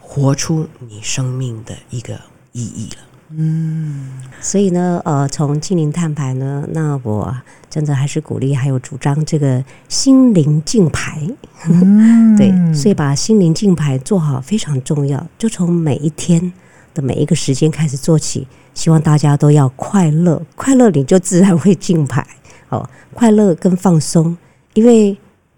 [0.03, 2.21] 活出你生命的一个
[2.53, 3.08] 意义了。
[3.31, 4.09] 嗯，
[4.41, 7.35] 所以呢，呃，从心灵碳排呢，那我
[7.69, 11.21] 真的还是鼓励，还有主张这个心灵净排。
[11.69, 16.53] 嗯，对，所以把心灵净排做好非常重要，就从每一天
[16.95, 18.47] 的每一个时间开始做起。
[18.73, 22.27] 希望大家都要快乐，快乐你就自然会净排。
[22.71, 24.37] 哦，快乐跟放松，
[24.73, 25.17] 因为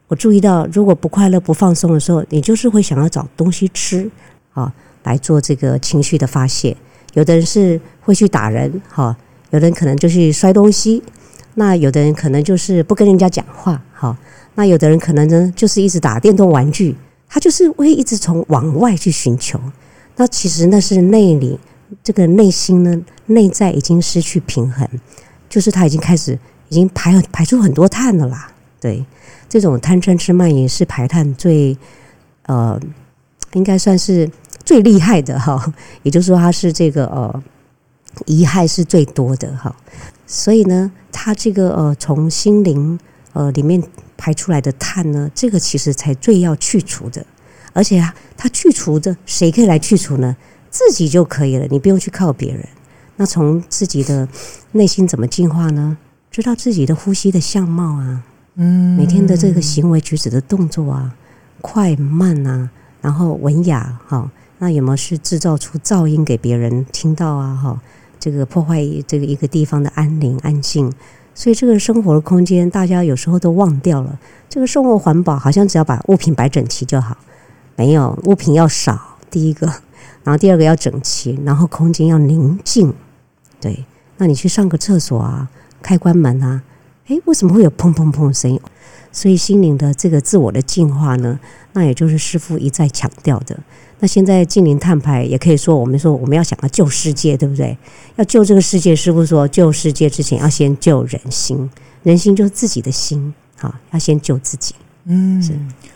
[0.09, 4.11] 我注意到，如果不快乐不放松的时候，你就是会想要找东西吃，
[4.55, 4.73] 啊，
[5.05, 6.77] 来做这个情绪的发泄。
[7.15, 9.17] 有的人是会去打人，哈，
[9.51, 11.03] 有的人可能就去摔东西，
[11.55, 14.17] 那有的人可能就是不跟人家讲话，哈，
[14.55, 16.95] 那有的人可能呢就是一直打电动玩具，
[17.29, 19.61] 他就是会一直从往外去寻求，
[20.17, 21.59] 那其实那是内里
[22.05, 24.89] 这个内心呢内在已经失去平衡，
[25.49, 26.39] 就是他已经开始
[26.69, 29.05] 已经排排出很多碳了啦，对，
[29.49, 31.77] 这种贪嗔痴慢也是排碳最
[32.47, 32.81] 呃
[33.55, 34.31] 应该算是。
[34.71, 37.43] 最厉害的哈，也就是说，它是这个呃，
[38.27, 39.75] 遗害是最多的哈。
[40.29, 42.97] 所以呢，它这个呃，从心灵
[43.33, 43.83] 呃里面
[44.17, 47.27] 排出来的碳呢，这个其实才最要去除的。
[47.73, 50.37] 而且啊，它去除的谁可以来去除呢？
[50.71, 52.65] 自己就可以了，你不用去靠别人。
[53.17, 54.29] 那从自己的
[54.71, 55.99] 内心怎么进化呢？
[56.31, 58.23] 知道自己的呼吸的相貌啊，
[58.55, 61.13] 嗯，每天的这个行为举止的动作啊，
[61.61, 64.31] 快慢啊，然后文雅哈。
[64.61, 67.57] 那有没有是制造出噪音给别人听到啊？
[67.57, 67.81] 哈，
[68.19, 70.93] 这个破坏这个一个地方的安宁安静，
[71.35, 74.21] 所以这个生活的空间，大家有时候都忘掉了。
[74.51, 77.17] 这个生活环保好像只要把物品摆整齐就好，
[77.75, 79.67] 没有物品要少，第一个，
[80.23, 82.93] 然后第二个要整齐，然后空间要宁静。
[83.59, 83.87] 对，
[84.19, 85.49] 那你去上个厕所啊，
[85.81, 86.63] 开关门啊，
[87.07, 88.61] 诶，为什么会有砰砰砰的声音？
[89.11, 91.41] 所以心灵的这个自我的进化呢，
[91.73, 93.59] 那也就是师傅一再强调的。
[94.01, 97.77] 那现在近邻碳排也可以说，我们说我们要想要救世界，对不对？
[98.17, 101.71] 要救这个世界，师傅说救世界之前要先救人心，
[102.03, 104.75] 人心就是自己的心，好，要先救自己。
[105.05, 105.53] 嗯，是。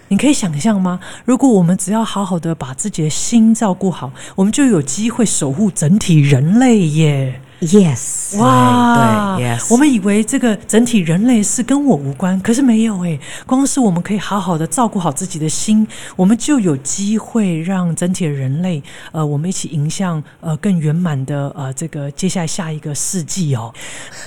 [0.09, 1.01] 你可以想象吗？
[1.25, 7.41] 如果我们只要好好的把自己的心照顾好，我们就有机会守护整体人类耶。
[7.65, 13.19] Yes，哇，对，Yes，我们以为这个整体人类是跟我无关，可是没有诶。
[13.47, 23.73] 光是我们可以好好的照顾好自己的心，我们就有机会让整体的人类，呃，我们一起迎向呃更圆满的呃这个接下来下一个世纪哦。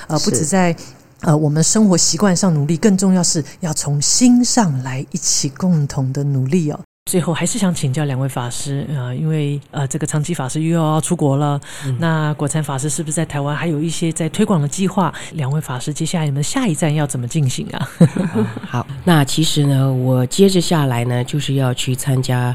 [0.08, 0.76] 呃，不止在
[1.22, 6.80] 呃我们生活习惯上努力，更重要是要从心上来一起共同的努力哦。
[7.08, 11.60] 最后还是想请教两位法师啊，因为呃，这个长期法师又要出国了，
[12.00, 15.12] 那国产法师是不是在台湾还有一些在推广的计划？
[15.32, 17.90] 两位法师接下来你们下一站要怎么进行啊？
[18.68, 22.54] 好，那其实呢，我接着下来呢，就是要去参加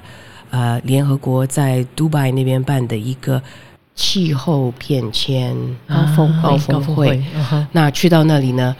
[0.51, 3.43] 呃联合国在杜拜那边办的一个
[3.95, 5.57] 气候变迁
[5.89, 7.23] 高峰高峰会。
[7.73, 8.75] 那去到那里呢，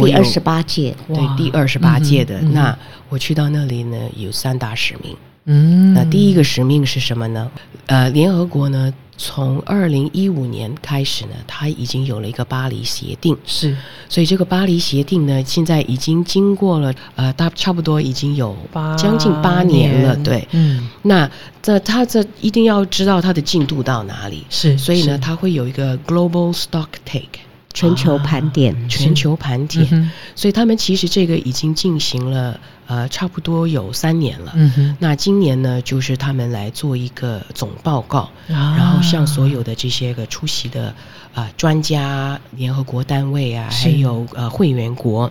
[0.00, 2.76] 第二十八届，对，第二十八届的那。
[3.08, 5.16] 我去到那里呢，有三大使命。
[5.46, 7.50] 嗯，那第一个使命是什么呢？
[7.86, 13.36] 呃，联合国呢，从二零一五年开始呢，它已经有了一个巴黎协定。
[13.46, 13.76] 是，
[14.08, 18.56] 所以这个巴黎协定呢，现在已经经过了呃，大差不多已经有
[18.98, 20.16] 将近八年了。
[20.16, 21.30] 对，嗯，那
[21.62, 24.44] 这它这一定要知道它的进度到哪里。
[24.50, 27.40] 是，所以呢，它会有一个 global stock take。
[27.72, 34.52] 全球盘点，全球盘点，所以他们其实这个已经进行了呃差不多有三年了。
[34.54, 40.94] 嗯哼那今年呢，就是他们来做一个总报告，然后向所有的这些个出席的
[41.34, 45.30] 啊专家、联合国单位啊，还有呃会员国。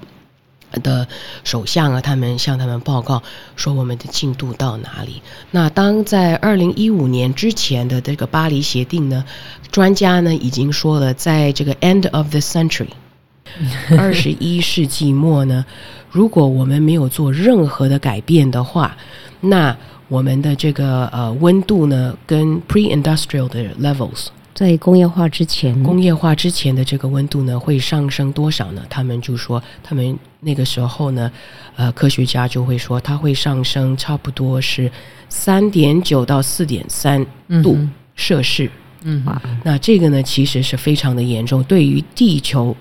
[0.83, 1.07] 的
[1.45, 3.23] 首相啊，他们向他们报告
[3.55, 5.21] 说我们的进度到哪里？
[5.51, 9.23] 那当在二零一五年之前的这个巴黎协定呢，
[9.71, 12.89] 专家呢已经说了，在这个 end of the century，
[13.97, 15.65] 二十一世纪末呢，
[16.09, 18.95] 如果我们没有做任何的改变的话，
[19.41, 19.75] 那
[20.07, 24.27] 我们的这个呃温度呢，跟 pre-industrial 的 levels。
[24.53, 28.81] 在工业化之前，工业化之前的这个温度呢，会上升多少呢？
[28.89, 31.29] 他们就说，他们那个时候呢，
[31.75, 34.89] 呃，科学家就会说，它会上升差不多是
[35.27, 37.25] 三点九到四点三
[37.61, 37.77] 度
[38.15, 38.71] 摄氏。
[39.03, 39.25] 嗯，
[39.61, 42.73] 那这个呢，其实是非常的严重，对于地球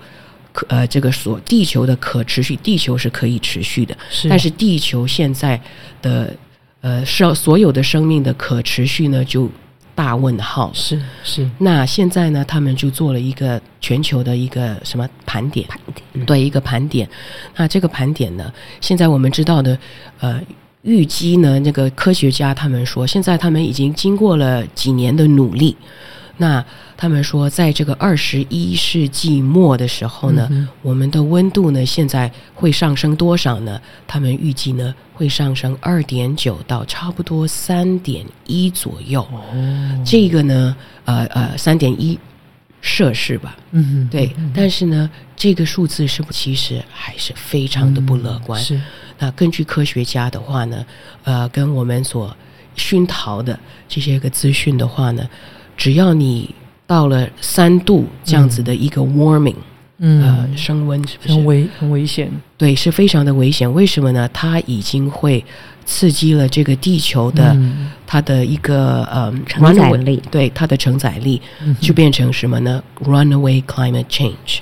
[0.55, 5.61] 可呃这个所地球的可持续，地球是可以持续的，是但是地球现在
[6.01, 6.33] 的
[6.79, 9.49] 呃是所有的生命的可持续呢就
[9.93, 10.71] 大问号。
[10.73, 17.07] 是是那现在呢，他们就做了一个全球的一个什么盘点，盘点对一个盘点。
[17.55, 18.51] 那这个盘点呢，
[18.81, 19.77] 现在我们知道的，
[20.19, 20.41] 呃，
[20.83, 25.75] 预计呢，那个科学家他们说，现在他们已经经过了几年的努力，
[26.37, 26.63] 那
[26.97, 33.79] 他们说，在这个二十一世纪末的时候呢，我们的温度呢，现在会上升多少呢？
[34.05, 39.21] 他们预计呢，会上升二点九到差不多三点一左右。
[39.21, 40.75] 哦，这个呢，
[41.05, 42.19] 呃呃，三点一
[42.81, 44.29] 摄氏吧，嗯对。
[44.53, 48.61] 但是呢，这个数字是不其实还是非常的不乐观。
[48.61, 48.79] 是
[49.17, 50.85] 那根据科学家的话呢，
[51.23, 52.35] 呃，跟我们所
[52.75, 53.57] 熏陶的
[53.87, 55.27] 这些个资讯的话呢，
[55.77, 56.53] 只要你
[56.87, 59.55] 到了三度这样子的一个 warming，、
[59.97, 61.33] 嗯呃，升温是不是？
[61.33, 63.71] 很危很危险，对，是非常的危险。
[63.73, 64.29] 为什么呢？
[64.33, 65.43] 它已经会
[65.85, 74.59] 刺激了这个地球的、嗯它的一个呃承载力对它的承载力，嗯就变成什么呢？runaway climate change。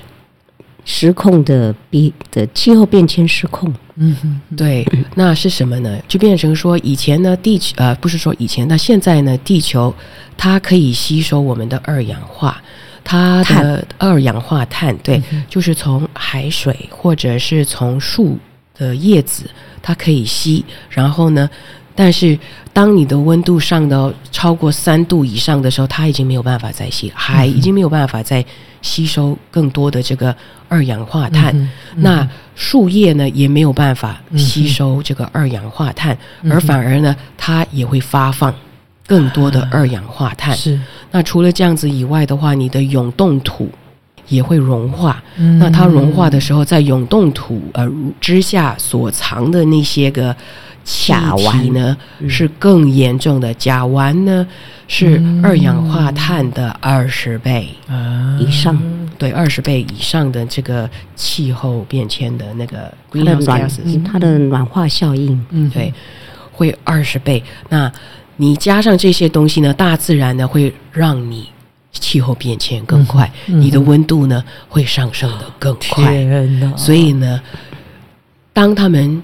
[0.84, 5.98] 失控的比的气候变迁失控，嗯哼对，那是什么呢？
[6.06, 9.94] 就变成说，以前呢，地球呃，不是说以前，那现在呢，地球
[10.36, 12.62] 它可以吸收我们的二氧化，
[13.02, 18.38] 它的二氧化碳，对，就是从海水或者是从树
[18.76, 19.48] 的叶子，
[19.80, 21.48] 它可以吸，然后呢。
[21.94, 22.36] 但是，
[22.72, 28.44] 当你的温度上到超过三度以上的时候，它已经没有办法再吸，海已经没有办法再
[28.82, 30.34] 吸收更多的这个
[30.68, 31.70] 二氧化碳。
[31.94, 36.18] 那树叶呢也没有办法吸收这个二氧化碳，
[36.50, 38.52] 而反而呢，它也会发放
[39.06, 40.56] 更多的二氧化碳。
[40.56, 40.78] 是
[41.12, 43.70] 那除了这样子以外的话，你的永冻土
[44.26, 45.22] 也会融化。
[45.36, 47.88] 嗯那它融化的时候，在永冻土呃
[48.20, 51.96] 之下所藏的那些个气甲烷体呢，
[52.28, 53.52] 是更严重的。
[53.54, 54.46] 甲烷呢
[54.86, 57.68] 是二氧化碳的二十倍。
[57.88, 58.78] 啊以上
[59.16, 63.70] 对，二十倍以上的这个气候变迁的那个它的
[64.04, 65.92] 它的暖化效应，嗯对，
[66.52, 67.42] 会二十倍。
[67.68, 67.90] 那
[68.36, 71.48] 你加上这些东西呢，大自然呢会让你
[71.92, 76.04] 气候变迁更快，嗯你的温度呢会上升的更快。
[76.12, 77.40] 天哪，所以呢，
[78.52, 79.22] 当他们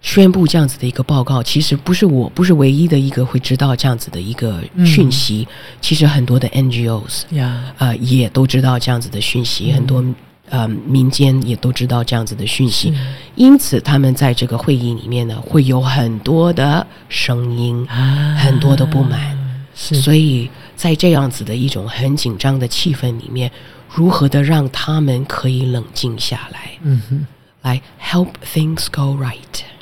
[0.00, 5.46] 宣布这样子的一个报告，其实不是我不是唯一的一个会知道这样子的一个讯息，
[5.80, 10.04] 其实很多的 NGOs 呀，呃也都知道这样子的讯息，很多
[10.48, 12.94] 呃民间也都知道这样子的讯息，
[13.34, 19.36] 因此他们在这个会议里面呢，会有很多的声音，啊很多的不满，
[19.74, 19.96] 是。
[20.00, 23.50] 所以在这样子的一种很紧张的气氛里面，
[23.92, 27.26] 如何的让他们可以冷静下来，嗯哼。
[27.62, 29.34] 来 help things go right。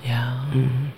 [0.08, 0.90] 呀，嗯，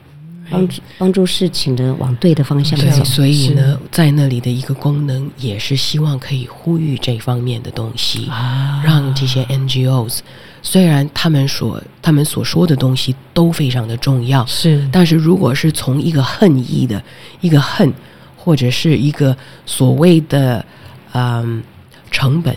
[0.50, 3.04] 帮助帮助事情的往对的方向对，走。
[3.04, 8.82] 所以呢，在那里的一个功能也是希望可以呼吁这方面的东西，啊。
[8.84, 10.20] 让这些 NGOs
[10.62, 14.88] 虽然他们所他们所说的东西都非常的重要，是。
[14.92, 17.02] 但是如果是从一个恨意的
[17.40, 17.92] 一个恨，
[18.36, 19.36] 或者是一个
[19.66, 20.64] 所谓的
[21.12, 21.62] 嗯
[22.10, 22.56] 成本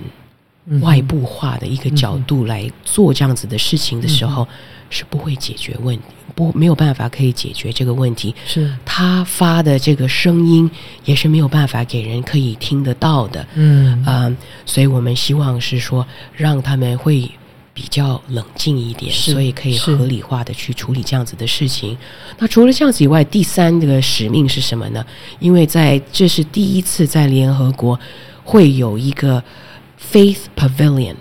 [0.65, 0.79] 嗯。
[0.79, 4.47] 外部化的一个角度来做这样子的事情的时候，
[4.91, 6.03] 是不会解决问题，
[6.35, 8.35] 不没有办法可以解决这个问题。
[8.45, 10.69] 是他发的这个声音
[11.05, 14.31] 也是没有办法给人可以听得到的，嗯啊，
[14.65, 17.27] 所以我们希望是说让他们会
[17.73, 21.97] 比较冷静一点，所以可以合理化的去处理这样子的事情。
[22.37, 25.03] 那除了这样子以外，第三个使命是什么呢？
[25.39, 27.97] 因为在这是第一次在联合国
[28.43, 29.41] 会有一个
[30.11, 31.15] Faith Pavilion。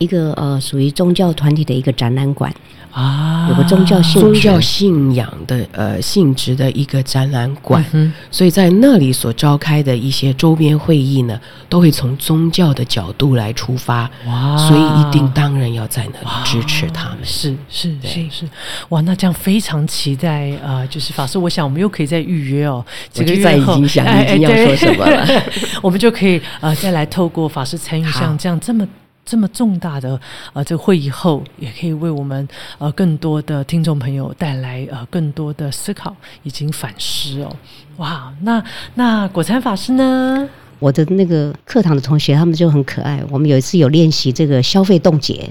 [0.00, 2.52] 一个呃属于宗教团体的一个展览馆，
[2.90, 3.46] 啊。
[3.48, 11.38] 有个宗教信宗教信仰的呃性质的一个展览馆，嗯所以在那里所召开的一些周边会议呢，
[11.68, 14.56] 都会从宗教的角度来出发，哇。
[14.56, 17.18] 所以一定当然要在那里支持他们。
[17.24, 18.48] 是是是是，
[18.90, 25.26] 哇，那这样非常期待啊、呃就是法师，我想我们又可以再预约哦，这个在月后，已经想哎已经要说什么了。
[25.82, 28.86] 我们就可以呃再来透过法师参与像这样这么。
[29.24, 30.20] 这么重大的
[30.52, 32.48] 呃这个会议后，也可以为我们
[32.78, 37.56] 呃更多的听众朋友带来呃更多的思考以及反思哦。
[37.98, 38.62] 哇，那
[38.94, 40.48] 那果禅法师呢？
[40.78, 43.22] 我的那个课堂的同学他们就很可爱。
[43.30, 45.50] 我们有一次有练习这个消费冻结，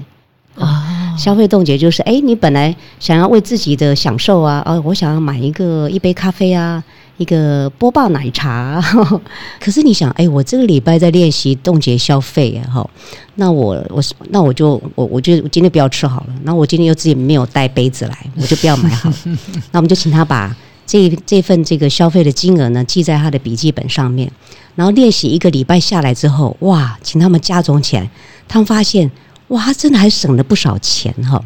[0.55, 6.83] 啊，消费冻结就是，哎，你本来想要为自己的享受啊，哦，我想要买一个一杯咖啡啊，
[7.19, 8.83] 一个波霸奶茶。
[9.61, 12.89] 可是你想，哎，我这个礼拜在练习冻结消费啊，哈，
[13.35, 14.01] 那我我
[14.31, 19.11] 那我就我我就我今天不要吃好了，那我今天又自己没有带杯子来，我就不要买好。
[19.71, 20.55] 那我们就请他把
[20.87, 24.31] 这这份这个消费的金额呢记在他的笔记本上面，
[24.75, 28.09] 然后练习一个礼拜下来之后，哇，请他们加总起来，
[28.47, 29.11] 他们发现，
[29.49, 31.43] 哇，他真的还省了不少钱哈。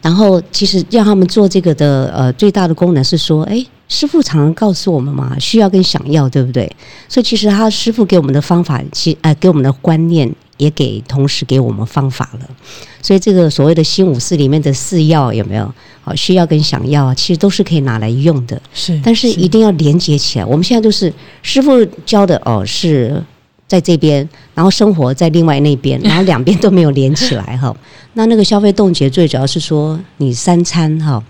[0.00, 6.70] 然后，其实让他们做这个的，呃，最大的功能是说，哎，师傅常常告诉我们嘛，需要跟想要，对不对？
[7.08, 12.48] 所以，其实他师傅给我们的方法，其呃，给我们的观念，也给同时给我们方法了。
[13.02, 15.74] 所以，这个所谓的新武士里面的四要有没有？
[16.02, 18.60] 好，需要跟想要，其实都是可以拿来用的。
[18.72, 20.44] 是，但是一定要连接起来。
[20.44, 21.12] 我们现在就是
[21.42, 23.22] 师傅教的哦，是。
[23.66, 27.76] 在这边，然后生活在另外那边，然后两边都没有连起来哈。
[28.14, 31.22] 那那个消费冻结最主要是说，你三餐哈，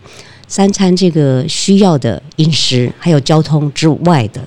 [0.48, 4.40] 三餐这个需要的饮食还有交通之外的，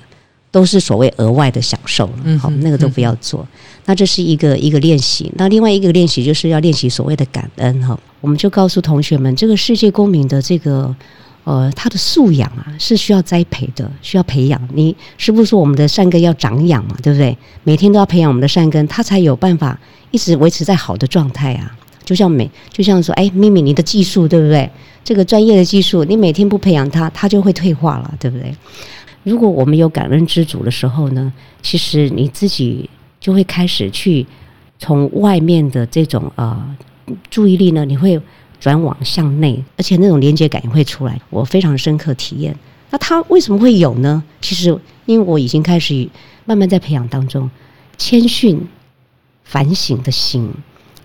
[0.52, 2.38] 都是所谓额外的享受了。
[2.38, 3.48] 好，那个都不要做。
[3.86, 5.32] 那这是一个一个练习。
[5.38, 7.98] 那另外一个练习就是要练习所谓的感恩哈。
[8.20, 10.94] 我们就告诉同学们，这个世界公民的这个。
[11.44, 14.62] 呃，他的素养啊是需要栽培的，需要培养。
[14.76, 16.96] 你是不是说我们的善根要长养嘛？
[17.02, 17.36] 对不对？
[17.64, 19.76] 每天都要培养我们的善根，他才有办法
[20.12, 21.76] 一直维持在好的状态啊。
[22.12, 24.70] 就像每，就像说，哎，咪咪，你的技术对不对？
[25.02, 28.54] 这个专业的技术，你每天不培养它，它就会退化了，对不对？
[29.24, 31.32] 如果我们有感恩知足的时候呢，
[31.62, 32.90] 其实你自己
[33.22, 34.26] 就会开始去
[34.78, 36.76] 从外面的这种呃
[37.30, 38.22] 注意力呢，你会。
[38.60, 42.56] 转往向内，而且那种连接感也会出来，我非常深刻体验。
[42.92, 44.24] 那它为什么会有呢？
[44.40, 44.70] 其实
[45.08, 46.08] 因为我已经开始
[46.46, 47.50] 慢慢在培养当中，
[47.98, 48.62] 谦逊、
[49.44, 50.48] 反省的心。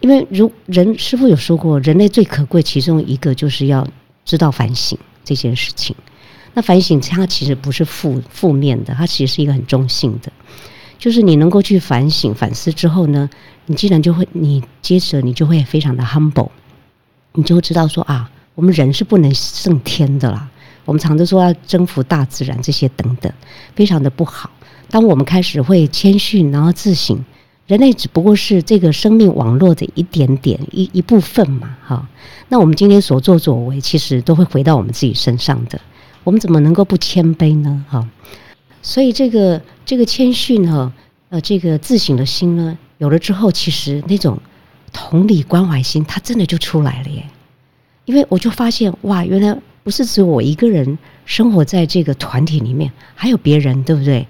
[0.06, 3.84] 因为如人师傅有说过，人类最可贵其中一个就是要
[4.24, 5.96] 知道反省这件事情。
[6.54, 10.30] 那反省它其实不是负负面的，它其实是一个很中性的，
[10.96, 13.28] 就是你能够去反省反思之后呢，
[13.66, 16.50] 你既然就会，你接着你就会非常的 humble。
[17.32, 20.48] 你就会知道说啊，我们人是不能胜天的啦。
[20.84, 23.32] 我们常都说要征服大自然，这些等等，
[23.74, 24.48] 非常的不好。
[24.88, 27.18] 当我们开始会谦逊，然后自省，
[27.66, 32.08] 人类只不过是这个生命网络的一点点一一部分嘛，哈。
[32.48, 35.80] 那我们今天所作所为，其实都会回到我们自己身上的。
[36.24, 37.84] 我们怎么能够不谦卑呢？
[37.88, 38.08] 哈。
[38.82, 40.92] 所以这个这个谦逊哈，
[41.28, 44.38] 呃，这个自省的心呢，有了之后，其实那种。
[44.92, 47.22] 同理关怀心，它真的就出来了耶！
[48.06, 50.96] 因为我就发现，哇，原来不是只有我一个人
[51.26, 54.26] 生活在这个团体里面，还有别人，对不对？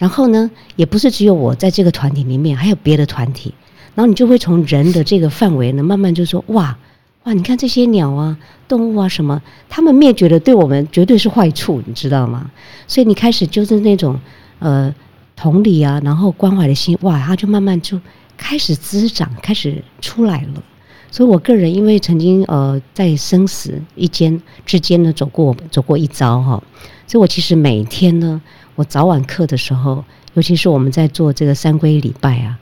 [0.00, 3.52] 然后呢，也不是只有我在这个团体里面，还有别的团体。
[3.94, 6.76] 然后你就会从人的这个范围呢，慢慢就说，哇
[7.24, 8.36] 哇，你看这些鸟啊、
[8.66, 12.50] 动物啊什么，它们灭绝的对我们绝对是坏处，你知道吗？
[12.88, 14.18] 所以你开始就是那种
[14.58, 14.94] 呃
[15.36, 18.00] 同理啊，然后关怀的心，哇，它就慢慢就。
[18.42, 20.62] 开始滋长，开始出来了。
[21.10, 26.62] 所以我个人因为曾经呃在生死一间之间呢走过走过一遭哈，
[27.06, 28.40] 所以我其实每天呢，
[28.80, 30.02] 我早晚课的时候，
[30.32, 32.58] 尤其是我们在做这个三归礼拜啊，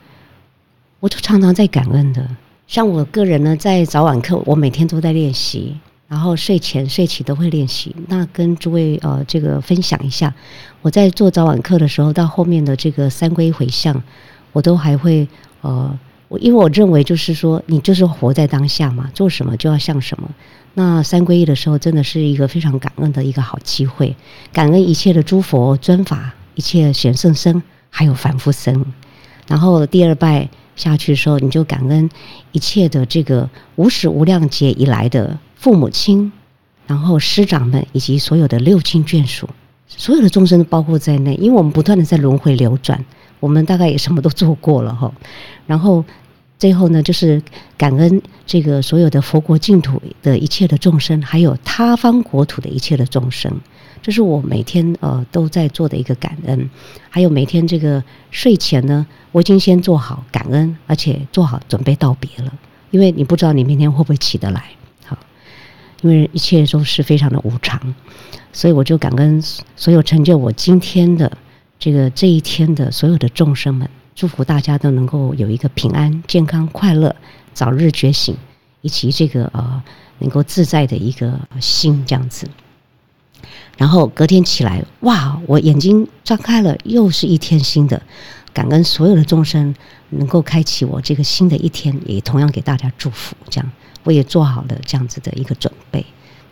[0.98, 2.28] 我就常常在感恩的。
[2.66, 7.94] 像我个人呢，在早晚课，我每天都在练习，然后睡前睡起都会练习。
[8.08, 10.34] 那跟诸位呃这个分享一下，
[10.82, 14.02] 我在做早晚课的时候，到后面的这个三归回向，
[14.52, 15.28] 我都还会。
[15.60, 15.96] 呃，
[16.26, 20.28] 我因为我认为就是说，你就是活在当下嘛，做什么就要像什么。
[20.74, 24.14] 那三皈依的时候，真的是一个非常感恩的一个好机会，
[24.52, 28.84] 感恩一切的诸佛尊法，一切贤圣僧，还有凡夫僧。
[29.48, 32.08] 然后第二拜下去的时候，你就感恩
[32.52, 36.30] 一切的这个无始无量劫以来的父母亲，
[36.86, 39.48] 然后师长们以及所有的六亲眷属，
[39.88, 43.04] 所有的众生都包括在内，因为我们不断的在轮回流转。
[43.40, 45.12] 我们大概也什么都做过了哈，
[45.64, 46.04] 然后
[46.58, 47.40] 最后呢，就是
[47.76, 53.52] 感恩这个所有的佛国净土的一切的众生，还有他方国土的一切的众生，
[54.02, 56.68] 这是我每天呃都在做的一个感恩。
[57.08, 62.52] 还有每天这个睡前呢，我已经先做好感恩，而且做好准备道别了，
[62.90, 64.64] 因为你不知道你明天会不会起得来，
[65.06, 65.16] 好，
[66.02, 67.94] 因为一切都是非常的无常，
[68.52, 69.40] 所以我就感恩
[69.76, 71.30] 所有成就我今天的。
[71.80, 73.88] 这个这一天的所有的众生们，
[74.18, 77.14] 祝福大家都能够有一个平安、健康、快乐，
[77.54, 78.36] 早日觉醒，
[78.80, 79.80] 以及这个呃
[80.18, 82.50] 能够自在的一个心这样子。
[83.76, 88.02] 然后隔天起来，哇，我眼睛张开了，又是一天新的。
[88.52, 89.72] 感恩所有的众生
[90.10, 93.36] 能够开启我这个新的一天，也同样给大家祝福。
[93.48, 93.70] 这样，
[94.02, 96.04] 我也做好了这样子的一个准备。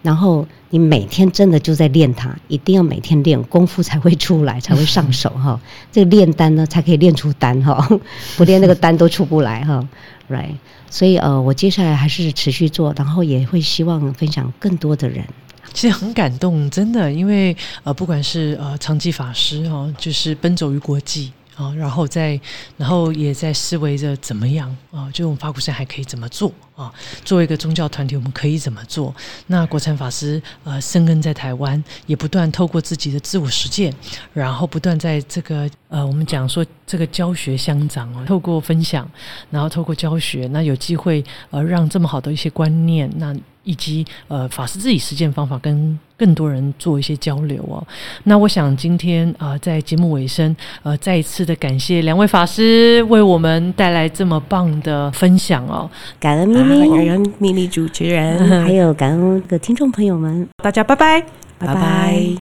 [0.07, 5.61] 然后你每天真的就在练它，一定要每天练功夫才会出来，才会上手哈。
[5.91, 7.85] 这个炼丹呢，才可以练出丹哈，
[8.39, 9.85] 不练那个丹都出不来哈。
[10.31, 10.55] Right，
[10.89, 15.25] 所以呃，我接下来还是持续做，然后也会希望分享更多的人。
[15.73, 21.33] 其实很感动，真的，因为呃，不管是呃长吉法师哦，就是奔走于国际。
[21.57, 22.39] 啊，然后在，
[22.77, 25.09] 然后也在思维着怎么样啊？
[25.11, 26.93] 就我们法鼓山还可以怎么做啊？
[27.25, 29.15] 作为一个宗教团体，我们可以怎么做？
[29.49, 33.93] 那国产法师呃，生根在台湾，也不断透过自己的自我实践，
[34.33, 39.11] 然后不断在这个呃，我们讲说这个教学相长哦，透过分享，
[39.51, 43.35] 然后透过教学，那有机会呃，让这么好的一些观念那。
[43.67, 47.85] 以及呃法师自己实践方法跟更多人做一些交流哦。
[48.23, 50.55] 那我想今天啊在节目尾声
[50.85, 55.91] 呃再一次的感谢两位法师为我们带来这么棒的分享哦。
[56.21, 57.33] 感恩咪咪，感恩。
[57.39, 61.21] 咪咪主持人， 还有感恩的听众朋友们，大家拜拜，
[61.59, 62.46] 拜拜。